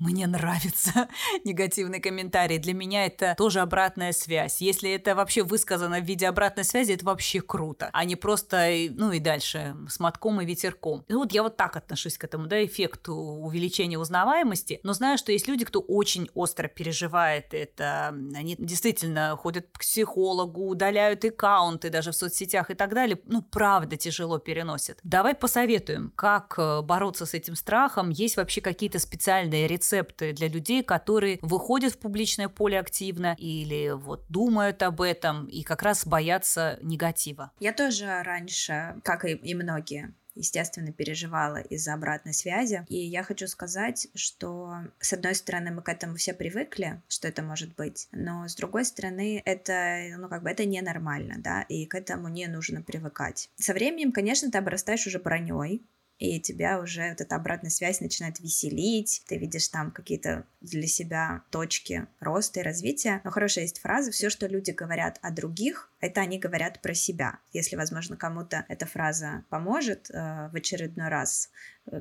мне 0.00 0.26
нравится 0.26 1.08
негативный 1.44 2.00
комментарий. 2.00 2.58
Для 2.58 2.74
меня 2.74 3.06
это 3.06 3.34
тоже 3.36 3.60
обратная 3.60 4.12
связь. 4.12 4.60
Если 4.60 4.90
это 4.90 5.14
вообще 5.14 5.42
высказано 5.42 6.00
в 6.00 6.04
виде 6.04 6.26
обратной 6.26 6.64
связи, 6.64 6.92
это 6.92 7.04
вообще 7.04 7.40
круто, 7.40 7.90
а 7.92 8.04
не 8.04 8.16
просто, 8.16 8.70
ну 8.90 9.12
и 9.12 9.20
дальше, 9.20 9.76
с 9.88 10.00
мотком 10.00 10.40
и 10.40 10.46
ветерком. 10.46 11.04
И 11.08 11.12
вот 11.12 11.32
я 11.32 11.42
вот 11.42 11.56
так 11.56 11.76
отношусь 11.76 12.16
к 12.16 12.24
этому, 12.24 12.46
да, 12.46 12.64
эффекту 12.64 13.14
увеличения 13.14 13.98
узнаваемости, 13.98 14.80
но 14.82 14.94
знаю, 14.94 15.18
что 15.18 15.32
есть 15.32 15.46
люди, 15.46 15.64
кто 15.64 15.80
очень 15.80 16.28
остро 16.34 16.66
переживает 16.68 17.52
это, 17.52 18.08
они 18.08 18.56
действительно 18.58 19.36
ходят 19.36 19.66
к 19.70 19.80
психологу, 19.80 20.66
удаляют 20.66 21.24
аккаунты 21.24 21.90
даже 21.90 22.12
в 22.12 22.16
соцсетях 22.16 22.70
и 22.70 22.74
так 22.74 22.94
далее, 22.94 23.20
ну, 23.26 23.42
правда 23.42 23.96
тяжело 23.96 24.38
переносят. 24.38 24.98
Давай 25.02 25.34
посоветуем, 25.34 26.12
как 26.16 26.54
э, 26.58 26.80
бороться 26.80 27.26
с 27.26 27.34
этим 27.34 27.54
страхом, 27.54 28.08
есть 28.08 28.38
вообще 28.38 28.62
какие-то 28.62 28.98
специальные 28.98 29.66
рецепты, 29.66 29.89
рецепты 29.90 30.32
для 30.32 30.48
людей, 30.48 30.82
которые 30.82 31.38
выходят 31.42 31.94
в 31.94 31.98
публичное 31.98 32.48
поле 32.48 32.78
активно 32.78 33.34
или 33.38 33.90
вот 33.90 34.24
думают 34.28 34.82
об 34.82 35.00
этом 35.00 35.46
и 35.46 35.62
как 35.62 35.82
раз 35.82 36.06
боятся 36.06 36.78
негатива. 36.82 37.52
Я 37.60 37.72
тоже 37.72 38.22
раньше, 38.22 38.96
как 39.04 39.24
и, 39.24 39.32
и 39.32 39.54
многие, 39.54 40.14
естественно, 40.34 40.92
переживала 40.92 41.58
из-за 41.58 41.94
обратной 41.94 42.32
связи. 42.32 42.84
И 42.88 42.96
я 42.96 43.22
хочу 43.22 43.46
сказать, 43.46 44.08
что, 44.14 44.72
с 45.00 45.12
одной 45.12 45.34
стороны, 45.34 45.70
мы 45.72 45.82
к 45.82 45.88
этому 45.88 46.16
все 46.16 46.32
привыкли, 46.32 47.02
что 47.08 47.28
это 47.28 47.42
может 47.42 47.74
быть, 47.74 48.08
но, 48.12 48.46
с 48.48 48.54
другой 48.54 48.84
стороны, 48.84 49.42
это, 49.44 50.16
ну, 50.18 50.28
как 50.28 50.42
бы, 50.42 50.50
это 50.50 50.64
ненормально, 50.64 51.36
да, 51.38 51.62
и 51.62 51.86
к 51.86 51.94
этому 51.94 52.28
не 52.28 52.46
нужно 52.46 52.82
привыкать. 52.82 53.50
Со 53.56 53.72
временем, 53.72 54.12
конечно, 54.12 54.50
ты 54.50 54.58
обрастаешь 54.58 55.06
уже 55.06 55.18
броней, 55.18 55.82
и 56.20 56.38
тебя 56.38 56.78
уже 56.78 57.08
вот 57.08 57.22
эта 57.22 57.34
обратная 57.34 57.70
связь 57.70 58.00
начинает 58.00 58.40
веселить, 58.40 59.22
ты 59.26 59.38
видишь 59.38 59.68
там 59.68 59.90
какие-то 59.90 60.44
для 60.60 60.86
себя 60.86 61.42
точки 61.50 62.06
роста 62.20 62.60
и 62.60 62.62
развития. 62.62 63.22
Но 63.24 63.30
хорошая 63.30 63.64
есть 63.64 63.80
фраза, 63.80 64.10
все, 64.10 64.28
что 64.28 64.46
люди 64.46 64.70
говорят 64.70 65.18
о 65.22 65.30
других, 65.30 65.90
это 65.98 66.20
они 66.20 66.38
говорят 66.38 66.82
про 66.82 66.92
себя. 66.92 67.38
Если, 67.52 67.74
возможно, 67.74 68.18
кому-то 68.18 68.66
эта 68.68 68.84
фраза 68.84 69.44
поможет 69.48 70.10
э, 70.10 70.50
в 70.52 70.54
очередной 70.54 71.08
раз, 71.08 71.50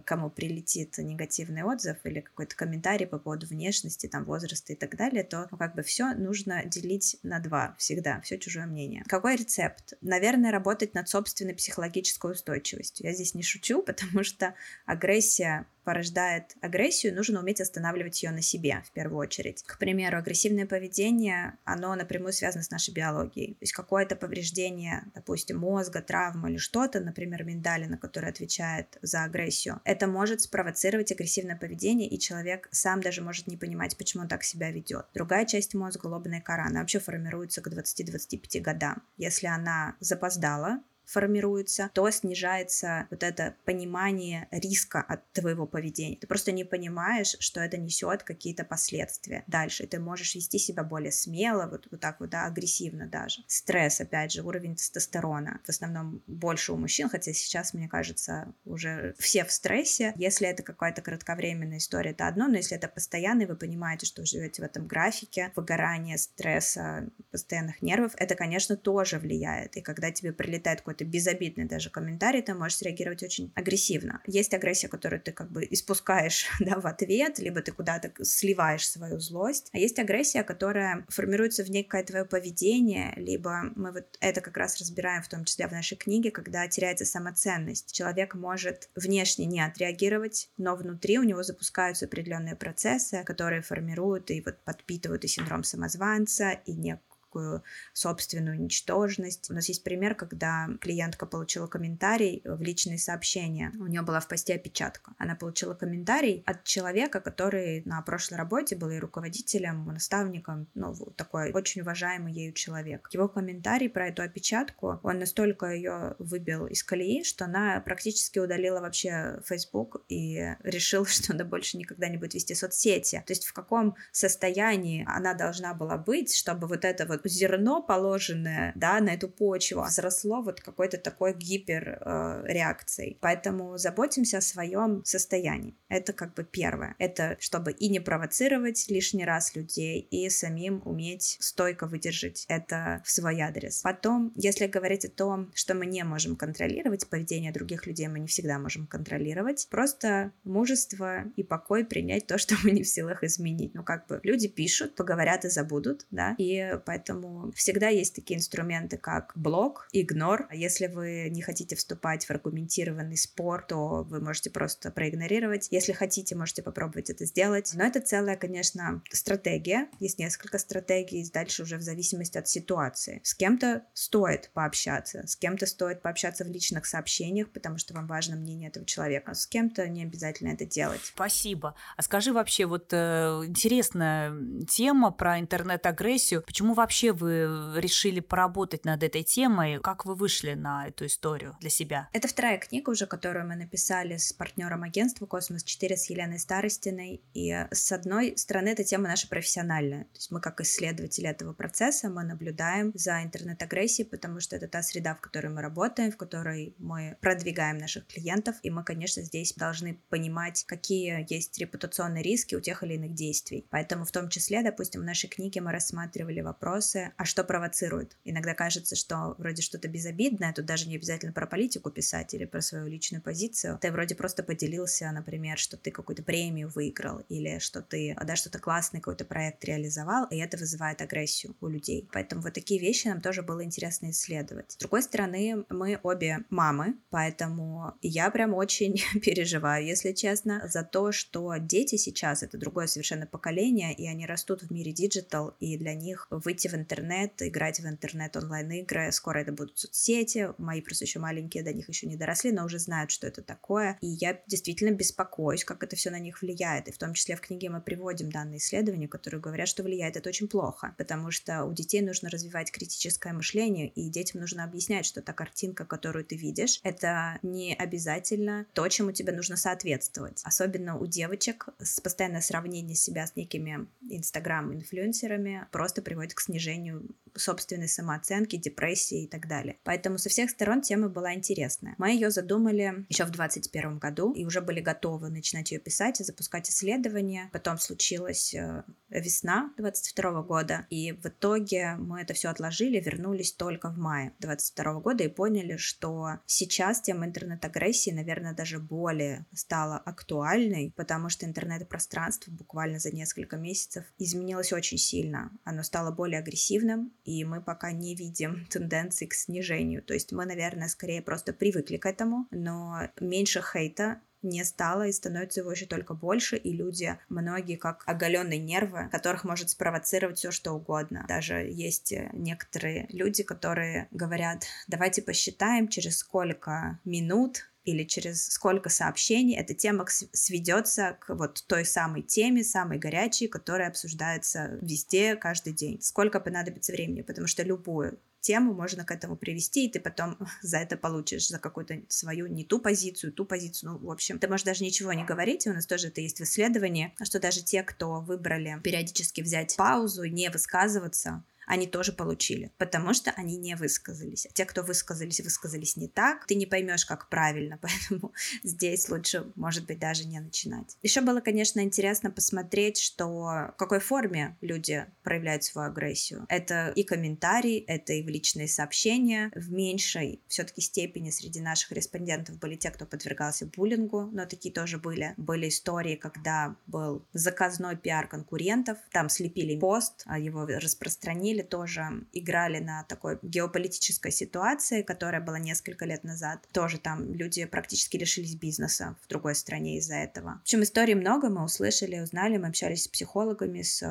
кому 0.06 0.30
прилетит 0.30 0.98
негативный 0.98 1.64
отзыв 1.64 1.98
или 2.04 2.22
какой-то 2.22 2.56
комментарий 2.56 3.08
по 3.08 3.18
поводу 3.18 3.48
внешности, 3.48 4.08
там, 4.08 4.26
возраста 4.26 4.74
и 4.74 4.76
так 4.76 4.96
далее, 4.96 5.24
то 5.24 5.48
ну, 5.52 5.58
как 5.58 5.76
бы 5.76 5.84
все 5.84 6.14
нужно 6.14 6.66
делить 6.66 7.18
на 7.24 7.40
два 7.40 7.76
всегда, 7.78 8.22
все 8.22 8.38
чужое 8.38 8.66
мнение. 8.66 9.04
Какой 9.08 9.36
рецепт? 9.36 9.94
Наверное, 10.02 10.52
работать 10.52 10.94
над 10.94 11.08
собственной 11.10 11.56
психологической 11.56 12.32
устойчивостью. 12.32 13.08
Я 13.08 13.14
здесь 13.14 13.34
не 13.34 13.44
шучу, 13.44 13.82
потому 13.86 14.24
что 14.24 14.56
агрессия 14.86 15.66
порождает 15.90 16.56
агрессию, 16.62 17.16
нужно 17.16 17.40
уметь 17.40 17.60
останавливать 17.60 18.22
ее 18.22 18.30
на 18.30 18.44
себе 18.44 18.84
в 18.86 18.92
первую 18.92 19.18
очередь. 19.18 19.64
К 19.64 19.80
примеру, 19.80 20.20
агрессивное 20.20 20.68
поведение, 20.68 21.58
оно 21.64 21.96
напрямую 21.96 22.32
связано 22.32 22.64
с 22.64 22.70
нашей 22.70 22.94
биологией. 22.94 23.56
То 23.56 23.62
есть 23.64 23.74
какое-то 23.74 24.16
повреждение, 24.16 25.06
допустим, 25.16 25.58
мозга, 25.58 26.04
травма 26.04 26.52
или 26.52 26.58
что-то, 26.58 27.00
например, 27.00 27.44
миндалина, 27.44 27.98
которая 27.98 28.30
отвечает 28.32 29.00
за 29.02 29.24
агрессию, 29.24 29.82
это 29.84 30.06
может 30.06 30.42
спровоцировать 30.42 31.12
агрессивное 31.12 31.56
поведение, 31.56 32.08
и 32.08 32.20
человек 32.20 32.70
сам 32.70 33.02
даже 33.02 33.24
может 33.24 33.48
не 33.48 33.58
понимать, 33.58 33.98
почему 33.98 34.22
он 34.22 34.30
так 34.30 34.44
себя 34.44 34.70
ведет. 34.70 35.08
Другая 35.16 35.48
часть 35.48 35.74
мозга, 35.74 36.06
лобная 36.06 36.40
кора, 36.40 36.68
она 36.68 36.82
вообще 36.82 37.00
формируется 37.00 37.62
к 37.64 37.68
20-25 37.68 38.62
годам. 38.62 39.02
Если 39.18 39.48
она 39.48 39.96
запоздала, 40.00 40.84
формируется, 41.10 41.90
то 41.94 42.10
снижается 42.12 43.08
вот 43.10 43.24
это 43.24 43.56
понимание 43.66 44.48
риска 44.52 45.02
от 45.02 45.30
твоего 45.32 45.66
поведения. 45.66 46.18
Ты 46.18 46.28
просто 46.28 46.52
не 46.52 46.64
понимаешь, 46.64 47.36
что 47.40 47.60
это 47.62 47.78
несет 47.78 48.24
какие-то 48.24 48.64
последствия 48.64 49.44
дальше. 49.48 49.88
Ты 49.88 50.00
можешь 50.00 50.36
вести 50.36 50.60
себя 50.60 50.84
более 50.84 51.12
смело, 51.12 51.68
вот, 51.68 51.88
вот 51.90 52.00
так 52.00 52.20
вот, 52.20 52.30
да, 52.30 52.46
агрессивно 52.46 53.08
даже. 53.08 53.44
Стресс, 53.48 54.02
опять 54.02 54.32
же, 54.32 54.44
уровень 54.44 54.76
тестостерона. 54.76 55.60
В 55.66 55.70
основном 55.70 56.22
больше 56.28 56.74
у 56.74 56.78
мужчин, 56.78 57.10
хотя 57.10 57.34
сейчас, 57.34 57.74
мне 57.74 57.88
кажется, 57.88 58.54
уже 58.66 59.16
все 59.18 59.44
в 59.44 59.52
стрессе. 59.52 60.14
Если 60.16 60.48
это 60.48 60.62
какая-то 60.62 61.02
кратковременная 61.02 61.80
история, 61.80 62.12
это 62.12 62.28
одно, 62.28 62.48
но 62.48 62.58
если 62.58 62.78
это 62.78 62.88
постоянный, 62.88 63.48
вы 63.48 63.56
понимаете, 63.56 64.06
что 64.06 64.26
живете 64.26 64.62
в 64.62 64.66
этом 64.66 64.86
графике, 64.86 65.52
выгорание, 65.56 66.18
стресса, 66.18 67.10
постоянных 67.32 67.82
нервов, 67.82 68.14
это, 68.18 68.36
конечно, 68.36 68.78
тоже 68.78 69.18
влияет. 69.18 69.76
И 69.76 69.82
когда 69.82 70.12
тебе 70.12 70.34
прилетает 70.34 70.80
какой-то 70.80 70.99
какой-то 71.00 71.06
безобидный 71.06 71.66
даже 71.66 71.90
комментарий, 71.90 72.42
ты 72.42 72.54
можешь 72.54 72.82
реагировать 72.82 73.24
очень 73.24 73.52
агрессивно. 73.56 74.22
Есть 74.28 74.54
агрессия, 74.54 74.88
которую 74.88 75.22
ты 75.22 75.32
как 75.32 75.52
бы 75.52 75.66
испускаешь 75.70 76.46
да, 76.60 76.80
в 76.80 76.86
ответ, 76.86 77.40
либо 77.40 77.62
ты 77.62 77.72
куда-то 77.72 78.12
сливаешь 78.24 78.88
свою 78.88 79.20
злость. 79.20 79.70
А 79.74 79.78
есть 79.78 80.00
агрессия, 80.00 80.44
которая 80.44 81.06
формируется 81.10 81.64
в 81.64 81.70
некое 81.70 82.04
твое 82.04 82.26
поведение, 82.26 83.14
либо 83.18 83.72
мы 83.76 83.92
вот 83.92 84.18
это 84.20 84.42
как 84.42 84.58
раз 84.58 84.80
разбираем 84.80 85.24
в 85.24 85.30
том 85.30 85.46
числе 85.46 85.68
в 85.68 85.72
нашей 85.72 85.98
книге, 85.98 86.32
когда 86.32 86.68
теряется 86.68 87.06
самоценность. 87.06 87.94
Человек 87.94 88.36
может 88.36 88.90
внешне 88.96 89.46
не 89.46 89.62
отреагировать, 89.62 90.50
но 90.58 90.76
внутри 90.76 91.20
у 91.20 91.24
него 91.24 91.44
запускаются 91.44 92.06
определенные 92.06 92.56
процессы, 92.56 93.24
которые 93.26 93.62
формируют 93.62 94.32
и 94.32 94.42
вот 94.42 94.58
подпитывают 94.66 95.24
и 95.24 95.28
синдром 95.28 95.64
самозванца, 95.64 96.52
и 96.66 96.74
некую 96.74 97.09
такую 97.30 97.64
собственную 97.94 98.60
ничтожность. 98.60 99.50
У 99.52 99.54
нас 99.54 99.68
есть 99.70 99.84
пример, 99.84 100.16
когда 100.16 100.68
клиентка 100.82 101.26
получила 101.28 101.68
комментарий 101.68 102.42
в 102.44 102.62
личные 102.62 102.98
сообщения. 102.98 103.72
У 103.80 103.86
нее 103.86 104.02
была 104.02 104.20
в 104.20 104.28
посте 104.28 104.56
опечатка. 104.56 105.14
Она 105.20 105.36
получила 105.36 105.76
комментарий 105.76 106.44
от 106.46 106.64
человека, 106.64 107.22
который 107.22 107.84
на 107.86 108.02
прошлой 108.02 108.38
работе 108.38 108.76
был 108.76 108.90
и 108.90 108.98
руководителем, 108.98 109.86
наставником, 109.86 110.68
ну, 110.74 110.94
такой 111.16 111.52
очень 111.52 111.82
уважаемый 111.82 112.34
ею 112.34 112.54
человек. 112.54 113.08
Его 113.12 113.28
комментарий 113.28 113.90
про 113.90 114.08
эту 114.08 114.24
опечатку, 114.24 115.00
он 115.04 115.20
настолько 115.20 115.68
ее 115.68 116.16
выбил 116.18 116.66
из 116.66 116.84
колеи, 116.84 117.24
что 117.24 117.46
она 117.46 117.80
практически 117.82 118.40
удалила 118.40 118.82
вообще 118.82 119.42
Facebook 119.46 120.04
и 120.10 120.56
решила, 120.64 121.06
что 121.06 121.34
она 121.34 121.44
больше 121.44 121.78
никогда 121.78 122.08
не 122.08 122.18
будет 122.18 122.34
вести 122.34 122.56
соцсети. 122.56 123.24
То 123.26 123.34
есть 123.34 123.46
в 123.46 123.54
каком 123.54 123.96
состоянии 124.12 125.06
она 125.08 125.36
должна 125.36 125.74
была 125.76 125.98
быть, 125.98 126.36
чтобы 126.36 126.68
вот 126.68 126.86
это 126.86 127.06
вот 127.06 127.19
зерно, 127.26 127.82
положенное 127.82 128.74
да, 128.76 129.00
на 129.00 129.10
эту 129.10 129.30
почву, 129.30 129.84
взросло 129.84 130.42
вот 130.42 130.62
какой-то 130.62 130.98
такой 130.98 131.34
гипер 131.34 132.02
э. 132.06 133.14
Поэтому 133.20 133.78
заботимся 133.78 134.38
о 134.38 134.42
своем 134.42 135.04
состоянии. 135.06 135.76
Это 135.88 136.14
как 136.14 136.34
бы 136.34 136.44
первое. 136.44 136.96
Это 137.00 137.38
чтобы 137.40 137.72
и 137.72 137.90
не 137.90 138.00
провоцировать 138.00 138.86
лишний 138.90 139.26
раз 139.26 139.56
людей, 139.56 140.00
и 140.00 140.30
самим 140.30 140.82
уметь 140.86 141.38
стойко 141.40 141.88
выдержать 141.88 142.46
это 142.48 143.02
в 143.06 143.12
свой 143.12 143.40
адрес. 143.42 143.82
Потом, 143.82 144.32
если 144.36 144.68
говорить 144.68 145.06
о 145.06 145.10
том, 145.10 145.52
что 145.54 145.74
мы 145.74 145.86
не 145.86 146.04
можем 146.04 146.36
контролировать, 146.36 147.10
поведение 147.10 147.52
других 147.52 147.88
людей 147.88 148.08
мы 148.08 148.20
не 148.20 148.28
всегда 148.28 148.60
можем 148.60 148.88
контролировать, 148.88 149.68
просто 149.70 150.32
мужество 150.44 151.24
и 151.36 151.44
покой 151.44 151.86
принять 151.86 152.28
то, 152.28 152.38
что 152.50 152.56
мы 152.64 152.72
не 152.72 152.84
в 152.84 152.88
силах 152.88 153.24
изменить. 153.24 153.74
Ну, 153.74 153.84
как 153.84 154.08
бы 154.08 154.20
люди 154.24 154.48
пишут, 154.48 154.96
поговорят 154.96 155.46
и 155.46 155.50
забудут, 155.50 156.06
да, 156.12 156.36
и 156.38 156.78
поэтому 156.86 157.09
Поэтому 157.10 157.52
всегда 157.54 157.88
есть 157.88 158.16
такие 158.16 158.38
инструменты, 158.38 158.98
как 158.98 159.32
блок, 159.36 159.88
игнор. 159.92 160.48
Если 160.54 160.88
вы 160.88 161.30
не 161.32 161.42
хотите 161.42 161.76
вступать 161.76 162.26
в 162.26 162.30
аргументированный 162.30 163.18
спор, 163.18 163.66
то 163.68 164.04
вы 164.04 164.22
можете 164.22 164.52
просто 164.52 164.92
проигнорировать. 164.92 165.68
Если 165.72 165.92
хотите, 165.92 166.36
можете 166.36 166.62
попробовать 166.62 167.10
это 167.10 167.26
сделать. 167.26 167.72
Но 167.74 167.84
это 167.84 168.00
целая, 168.00 168.36
конечно, 168.38 169.02
стратегия. 169.12 169.88
Есть 170.00 170.20
несколько 170.20 170.60
стратегий, 170.60 171.28
дальше 171.34 171.64
уже 171.64 171.78
в 171.78 171.82
зависимости 171.82 172.38
от 172.38 172.48
ситуации. 172.48 173.22
С 173.24 173.34
кем-то 173.34 173.84
стоит 173.94 174.52
пообщаться, 174.54 175.26
с 175.26 175.36
кем-то 175.36 175.66
стоит 175.66 176.02
пообщаться 176.04 176.44
в 176.44 176.48
личных 176.48 176.86
сообщениях, 176.86 177.52
потому 177.52 177.78
что 177.80 177.96
вам 177.96 178.06
важно 178.06 178.36
мнение 178.36 178.70
этого 178.70 178.86
человека. 178.86 179.34
С 179.34 179.48
кем-то 179.48 179.88
не 179.88 180.04
обязательно 180.04 180.50
это 180.50 180.66
делать. 180.66 181.02
Спасибо. 181.04 181.74
А 181.98 182.04
скажи 182.04 182.34
вообще, 182.34 182.66
вот 182.66 182.90
э, 182.92 183.44
интересная 183.46 184.36
тема 184.70 185.12
про 185.12 185.40
интернет-агрессию. 185.40 186.44
Почему 186.44 186.74
вообще 186.74 186.99
вообще 187.00 187.14
вы 187.14 187.80
решили 187.80 188.20
поработать 188.20 188.84
над 188.86 189.04
этой 189.04 189.24
темой? 189.24 189.80
Как 189.80 190.06
вы 190.06 190.16
вышли 190.16 190.54
на 190.54 190.88
эту 190.88 191.06
историю 191.06 191.56
для 191.62 191.70
себя? 191.70 192.10
Это 192.14 192.28
вторая 192.28 192.58
книга 192.58 192.90
уже, 192.90 193.06
которую 193.06 193.48
мы 193.48 193.56
написали 193.56 194.18
с 194.18 194.34
партнером 194.34 194.84
агентства 194.84 195.26
«Космос-4» 195.26 195.96
с 195.96 196.10
Еленой 196.10 196.40
Старостиной. 196.40 197.22
И 197.34 197.52
с 197.72 197.92
одной 197.92 198.38
стороны, 198.38 198.70
эта 198.70 198.84
тема 198.84 199.08
наша 199.08 199.28
профессиональная. 199.28 200.04
То 200.06 200.16
есть 200.16 200.32
мы 200.32 200.42
как 200.42 200.60
исследователи 200.60 201.28
этого 201.28 201.54
процесса, 201.54 202.10
мы 202.10 202.24
наблюдаем 202.24 202.92
за 202.96 203.24
интернет-агрессией, 203.24 204.08
потому 204.08 204.42
что 204.42 204.56
это 204.56 204.68
та 204.68 204.82
среда, 204.82 205.16
в 205.16 205.22
которой 205.22 205.48
мы 205.48 205.62
работаем, 205.62 206.12
в 206.12 206.18
которой 206.18 206.76
мы 206.80 207.18
продвигаем 207.22 207.78
наших 207.78 208.08
клиентов. 208.08 208.56
И 208.62 208.70
мы, 208.70 208.84
конечно, 208.84 209.24
здесь 209.24 209.54
должны 209.54 210.02
понимать, 210.10 210.66
какие 210.66 211.26
есть 211.30 211.58
репутационные 211.60 212.24
риски 212.24 212.56
у 212.56 212.60
тех 212.60 212.84
или 212.84 212.96
иных 212.96 213.14
действий. 213.14 213.66
Поэтому 213.70 214.04
в 214.04 214.12
том 214.12 214.28
числе, 214.30 214.64
допустим, 214.64 215.02
в 215.02 215.06
нашей 215.06 215.30
книге 215.30 215.62
мы 215.62 215.72
рассматривали 215.72 216.42
вопрос, 216.42 216.89
вопросы, 216.90 217.14
а 217.18 217.26
что 217.26 217.44
провоцирует. 217.44 218.18
Иногда 218.26 218.54
кажется, 218.54 218.96
что 218.96 219.36
вроде 219.38 219.62
что-то 219.62 219.88
безобидное, 219.88 220.54
тут 220.54 220.66
даже 220.66 220.88
не 220.88 220.96
обязательно 220.96 221.34
про 221.34 221.48
политику 221.48 221.92
писать 221.92 222.34
или 222.34 222.46
про 222.46 222.62
свою 222.62 222.88
личную 222.88 223.22
позицию. 223.22 223.78
Ты 223.82 223.92
вроде 223.92 224.16
просто 224.16 224.44
поделился, 224.44 225.12
например, 225.12 225.58
что 225.58 225.78
ты 225.78 225.92
какую-то 225.92 226.24
премию 226.24 226.70
выиграл 226.70 227.20
или 227.30 227.60
что 227.60 227.82
ты, 227.82 228.16
да, 228.26 228.36
что-то 228.36 228.60
классный 228.60 229.00
какой-то 229.00 229.26
проект 229.26 229.64
реализовал, 229.66 230.26
и 230.32 230.38
это 230.38 230.58
вызывает 230.58 231.02
агрессию 231.02 231.56
у 231.62 231.68
людей. 231.68 232.08
Поэтому 232.12 232.42
вот 232.42 232.54
такие 232.54 232.80
вещи 232.80 233.08
нам 233.08 233.22
тоже 233.22 233.42
было 233.42 233.64
интересно 233.64 234.10
исследовать. 234.10 234.72
С 234.72 234.78
другой 234.78 235.04
стороны, 235.04 235.66
мы 235.70 236.00
обе 236.04 236.40
мамы, 236.50 236.96
поэтому 237.10 237.94
я 238.02 238.30
прям 238.32 238.54
очень 238.54 238.96
переживаю, 239.22 239.86
если 239.86 240.14
честно, 240.14 240.68
за 240.68 240.84
то, 240.84 241.12
что 241.12 241.56
дети 241.58 241.98
сейчас— 241.98 242.44
это 242.44 242.58
другое 242.58 242.88
совершенно 242.88 243.26
поколение, 243.26 243.94
и 243.94 244.08
они 244.08 244.26
растут 244.26 244.64
в 244.64 244.72
мире 244.72 244.92
digital, 244.92 245.56
и 245.60 245.78
для 245.78 245.94
них 245.94 246.28
выйти 246.30 246.68
в 246.68 246.79
интернет, 246.80 247.34
играть 247.42 247.80
в 247.80 247.86
интернет 247.86 248.36
онлайн-игры. 248.36 249.12
Скоро 249.12 249.40
это 249.40 249.52
будут 249.52 249.78
соцсети. 249.78 250.50
Мои 250.58 250.82
просто 250.82 251.06
еще 251.06 251.20
маленькие, 251.20 251.64
до 251.64 251.74
них 251.74 251.88
еще 251.90 252.08
не 252.08 252.16
доросли, 252.16 252.52
но 252.52 252.66
уже 252.66 252.80
знают, 252.80 253.12
что 253.12 253.28
это 253.28 253.42
такое. 253.42 253.98
И 254.02 254.08
я 254.08 254.42
действительно 254.48 254.92
беспокоюсь, 254.92 255.64
как 255.64 255.84
это 255.84 255.96
все 255.96 256.10
на 256.10 256.20
них 256.20 256.42
влияет. 256.42 256.88
И 256.88 256.92
в 256.92 256.98
том 256.98 257.14
числе 257.14 257.36
в 257.36 257.42
книге 257.42 257.70
мы 257.70 257.82
приводим 257.82 258.32
данные 258.32 258.58
исследования, 258.58 259.08
которые 259.08 259.42
говорят, 259.42 259.68
что 259.68 259.84
влияет 259.84 260.18
это 260.18 260.30
очень 260.30 260.48
плохо, 260.48 260.96
потому 260.98 261.32
что 261.32 261.66
у 261.66 261.74
детей 261.74 262.02
нужно 262.02 262.30
развивать 262.30 262.72
критическое 262.72 263.34
мышление, 263.34 263.88
и 263.90 264.10
детям 264.10 264.42
нужно 264.42 264.64
объяснять, 264.64 265.06
что 265.06 265.22
та 265.22 265.34
картинка, 265.34 265.86
которую 265.86 266.26
ты 266.26 266.36
видишь, 266.36 266.80
это 266.84 267.40
не 267.42 267.76
обязательно 267.76 268.66
то, 268.74 268.88
чему 268.88 269.12
тебе 269.12 269.34
нужно 269.34 269.58
соответствовать. 269.58 270.42
Особенно 270.44 270.98
у 270.98 271.06
девочек 271.06 271.68
с 271.80 272.00
постоянное 272.00 272.42
сравнение 272.42 272.96
себя 272.96 273.28
с 273.28 273.36
некими 273.36 273.88
инстаграм-инфлюенсерами 274.10 275.68
просто 275.72 276.02
приводит 276.02 276.34
к 276.34 276.42
снижению 276.42 276.69
снижению 276.70 277.10
собственной 277.36 277.88
самооценки, 277.88 278.56
депрессии 278.56 279.24
и 279.24 279.28
так 279.28 279.48
далее. 279.48 279.78
Поэтому 279.84 280.18
со 280.18 280.30
всех 280.30 280.50
сторон 280.50 280.82
тема 280.82 281.10
была 281.10 281.34
интересная. 281.34 281.96
Мы 281.98 282.12
ее 282.12 282.32
задумали 282.32 283.06
еще 283.10 283.26
в 283.26 283.32
2021 283.32 284.00
году 284.00 284.34
и 284.34 284.46
уже 284.46 284.62
были 284.62 284.80
готовы 284.80 285.30
начинать 285.30 285.72
ее 285.72 285.80
писать 285.80 286.20
и 286.22 286.24
запускать 286.24 286.70
исследования. 286.70 287.50
Потом 287.52 287.78
случилась 287.78 288.54
э, 288.54 288.84
весна 289.10 289.74
22 289.78 290.42
года, 290.44 290.86
и 290.90 291.12
в 291.12 291.26
итоге 291.26 291.96
мы 291.96 292.22
это 292.22 292.34
все 292.34 292.50
отложили, 292.50 293.00
вернулись 293.00 293.54
только 293.54 293.90
в 293.90 293.98
мае 293.98 294.34
22 294.40 295.00
года 295.00 295.24
и 295.24 295.28
поняли, 295.28 295.78
что 295.78 296.40
сейчас 296.46 297.02
тема 297.02 297.26
интернет-агрессии, 297.26 298.12
наверное, 298.12 298.54
даже 298.54 298.80
более 298.80 299.46
стала 299.54 299.98
актуальной, 299.98 300.94
потому 300.96 301.30
что 301.30 301.46
интернет-пространство 301.46 302.52
буквально 302.52 303.00
за 303.00 303.12
несколько 303.12 303.58
месяцев 303.58 304.06
изменилось 304.18 304.74
очень 304.74 304.98
сильно. 304.98 305.52
Оно 305.64 305.84
стало 305.84 306.12
более 306.12 306.40
агрессивным, 306.40 307.12
и 307.30 307.44
мы 307.44 307.62
пока 307.62 307.92
не 307.92 308.16
видим 308.16 308.66
тенденции 308.66 309.28
к 309.28 309.36
снижению. 309.36 310.02
То 310.02 310.16
есть 310.16 310.32
мы, 310.32 310.46
наверное, 310.46 310.88
скорее 310.88 311.22
просто 311.22 311.54
привыкли 311.54 311.98
к 311.98 312.08
этому, 312.08 312.48
но 312.50 313.10
меньше 313.20 313.62
хейта 313.62 314.20
не 314.42 314.64
стало 314.64 315.08
и 315.08 315.12
становится 315.12 315.60
его 315.60 315.72
еще 315.72 315.86
только 315.86 316.14
больше, 316.14 316.56
и 316.56 316.72
люди, 316.72 317.20
многие 317.28 317.76
как 317.76 318.04
оголенные 318.08 318.58
нервы, 318.58 319.10
которых 319.12 319.44
может 319.44 319.70
спровоцировать 319.70 320.38
все 320.38 320.50
что 320.50 320.72
угодно. 320.72 321.26
Даже 321.28 321.56
есть 321.56 322.14
некоторые 322.34 323.06
люди, 323.10 323.44
которые 323.44 324.08
говорят, 324.12 324.64
давайте 324.88 325.22
посчитаем, 325.22 325.88
через 325.88 326.18
сколько 326.20 327.00
минут 327.04 327.70
или 327.90 328.04
через 328.04 328.48
сколько 328.50 328.90
сообщений 328.90 329.58
эта 329.58 329.74
тема 329.74 330.06
сведется 330.08 331.18
к 331.20 331.34
вот 331.34 331.64
той 331.68 331.86
самой 331.86 332.22
теме, 332.22 332.64
самой 332.64 333.00
горячей, 333.00 333.48
которая 333.48 333.90
обсуждается 333.90 334.78
везде, 334.82 335.36
каждый 335.36 335.74
день. 335.74 336.02
Сколько 336.02 336.40
понадобится 336.40 336.92
времени, 336.92 337.22
потому 337.22 337.48
что 337.48 337.64
любую 337.64 338.20
тему 338.42 338.74
можно 338.74 339.04
к 339.04 339.12
этому 339.12 339.36
привести, 339.36 339.86
и 339.86 339.92
ты 339.92 340.00
потом 340.00 340.38
за 340.62 340.78
это 340.78 340.98
получишь, 340.98 341.48
за 341.48 341.60
какую-то 341.60 342.02
свою 342.08 342.48
не 342.48 342.64
ту 342.64 342.80
позицию, 342.80 343.34
ту 343.34 343.46
позицию. 343.46 343.92
Ну, 343.92 344.08
в 344.08 344.12
общем, 344.12 344.40
ты 344.40 344.48
можешь 344.48 344.66
даже 344.66 344.84
ничего 344.84 345.14
не 345.14 345.26
говорить, 345.26 345.66
и 345.66 345.70
у 345.70 345.74
нас 345.74 345.86
тоже 345.86 346.08
это 346.08 346.22
есть 346.22 346.40
в 346.40 346.44
исследовании, 346.44 347.14
что 347.24 347.40
даже 347.40 347.64
те, 347.64 347.84
кто 347.84 348.22
выбрали 348.22 348.80
периодически 348.84 349.42
взять 349.42 349.76
паузу, 349.76 350.24
не 350.26 350.50
высказываться, 350.50 351.44
они 351.70 351.86
тоже 351.88 352.12
получили, 352.12 352.72
потому 352.78 353.14
что 353.14 353.32
они 353.38 353.56
не 353.56 353.76
высказались. 353.76 354.48
А 354.48 354.50
те, 354.54 354.66
кто 354.66 354.82
высказались, 354.82 355.40
высказались 355.40 355.96
не 355.96 356.08
так, 356.08 356.48
ты 356.48 356.56
не 356.56 356.66
поймешь, 356.66 357.06
как 357.06 357.30
правильно, 357.30 357.80
поэтому 357.82 358.34
здесь 358.64 359.08
лучше, 359.10 359.52
может 359.56 359.86
быть, 359.86 360.00
даже 360.00 360.26
не 360.26 360.40
начинать. 360.40 360.98
Еще 361.04 361.22
было, 361.22 361.42
конечно, 361.42 361.80
интересно 361.80 362.32
посмотреть, 362.32 362.98
что 362.98 363.30
в 363.30 363.76
какой 363.78 364.00
форме 364.00 364.58
люди 364.62 365.06
проявляют 365.24 365.64
свою 365.64 365.90
агрессию. 365.90 366.46
Это 366.50 366.92
и 366.96 367.04
комментарии, 367.04 367.78
это 367.78 368.14
и 368.14 368.24
в 368.24 368.30
личные 368.30 368.68
сообщения. 368.68 369.52
В 369.54 369.72
меньшей 369.72 370.42
все-таки 370.48 370.82
степени 370.82 371.30
среди 371.30 371.62
наших 371.62 371.92
респондентов 371.92 372.58
были 372.58 372.76
те, 372.76 372.90
кто 372.90 373.06
подвергался 373.06 373.68
буллингу, 373.68 374.30
но 374.32 374.46
такие 374.48 374.74
тоже 374.74 374.98
были. 374.98 375.36
Были 375.38 375.70
истории, 375.70 376.16
когда 376.16 376.76
был 376.88 377.24
заказной 377.34 377.96
пиар 377.96 378.28
конкурентов, 378.28 378.98
там 379.12 379.30
слепили 379.30 379.78
пост, 379.80 380.24
а 380.26 380.40
его 380.40 380.66
распространили, 380.66 381.59
деле 381.60 381.68
тоже 381.68 382.26
играли 382.34 382.80
на 382.80 383.04
такой 383.04 383.40
геополитической 383.42 384.32
ситуации, 384.32 385.02
которая 385.02 385.42
была 385.42 385.60
несколько 385.60 386.06
лет 386.06 386.24
назад. 386.24 386.68
Тоже 386.72 387.00
там 387.00 387.34
люди 387.34 387.66
практически 387.66 388.18
лишились 388.18 388.56
бизнеса 388.56 389.16
в 389.24 389.28
другой 389.28 389.56
стране 389.56 389.98
из-за 389.98 390.16
этого. 390.16 390.58
В 390.60 390.62
общем, 390.62 390.84
историй 390.84 391.16
много, 391.16 391.50
мы 391.50 391.64
услышали, 391.64 392.20
узнали, 392.20 392.58
мы 392.58 392.68
общались 392.68 393.04
с 393.04 393.08
психологами, 393.08 393.82
с 393.82 394.04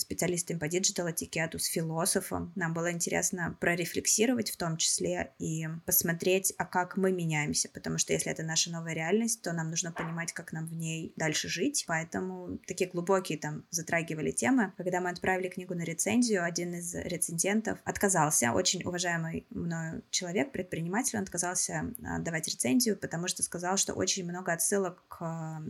специалистами 0.00 0.58
по 0.58 0.68
digital-этикету, 0.68 1.58
с 1.58 1.66
философом. 1.66 2.52
Нам 2.56 2.74
было 2.74 2.90
интересно 2.92 3.56
прорефлексировать 3.60 4.50
в 4.50 4.56
том 4.56 4.76
числе 4.76 5.32
и 5.38 5.66
посмотреть, 5.86 6.52
а 6.58 6.64
как 6.64 6.96
мы 6.96 7.12
меняемся, 7.12 7.68
потому 7.68 7.98
что 7.98 8.12
если 8.12 8.30
это 8.30 8.42
наша 8.42 8.70
новая 8.70 8.94
реальность, 8.94 9.42
то 9.42 9.52
нам 9.52 9.70
нужно 9.70 9.92
понимать, 9.92 10.32
как 10.32 10.52
нам 10.52 10.66
в 10.66 10.74
ней 10.74 11.12
дальше 11.16 11.48
жить. 11.48 11.84
Поэтому 11.86 12.58
такие 12.66 12.90
глубокие 12.90 13.38
там 13.38 13.64
затрагивали 13.70 14.30
темы. 14.30 14.72
Когда 14.76 15.00
мы 15.00 15.10
отправили 15.10 15.48
книгу 15.48 15.74
на 15.74 15.82
рецензию, 15.82 16.44
один 16.44 16.74
из 16.74 16.94
рецензентов 16.94 17.78
отказался, 17.84 18.52
очень 18.52 18.82
уважаемый 18.84 19.46
мною 19.50 20.02
человек, 20.10 20.52
предприниматель, 20.52 21.18
он 21.18 21.24
отказался 21.24 21.94
а, 22.04 22.18
давать 22.18 22.48
рецензию, 22.48 22.96
потому 22.96 23.28
что 23.28 23.42
сказал, 23.42 23.76
что 23.76 23.94
очень 23.94 24.24
много 24.24 24.52
отсылок 24.52 25.02
к 25.08 25.62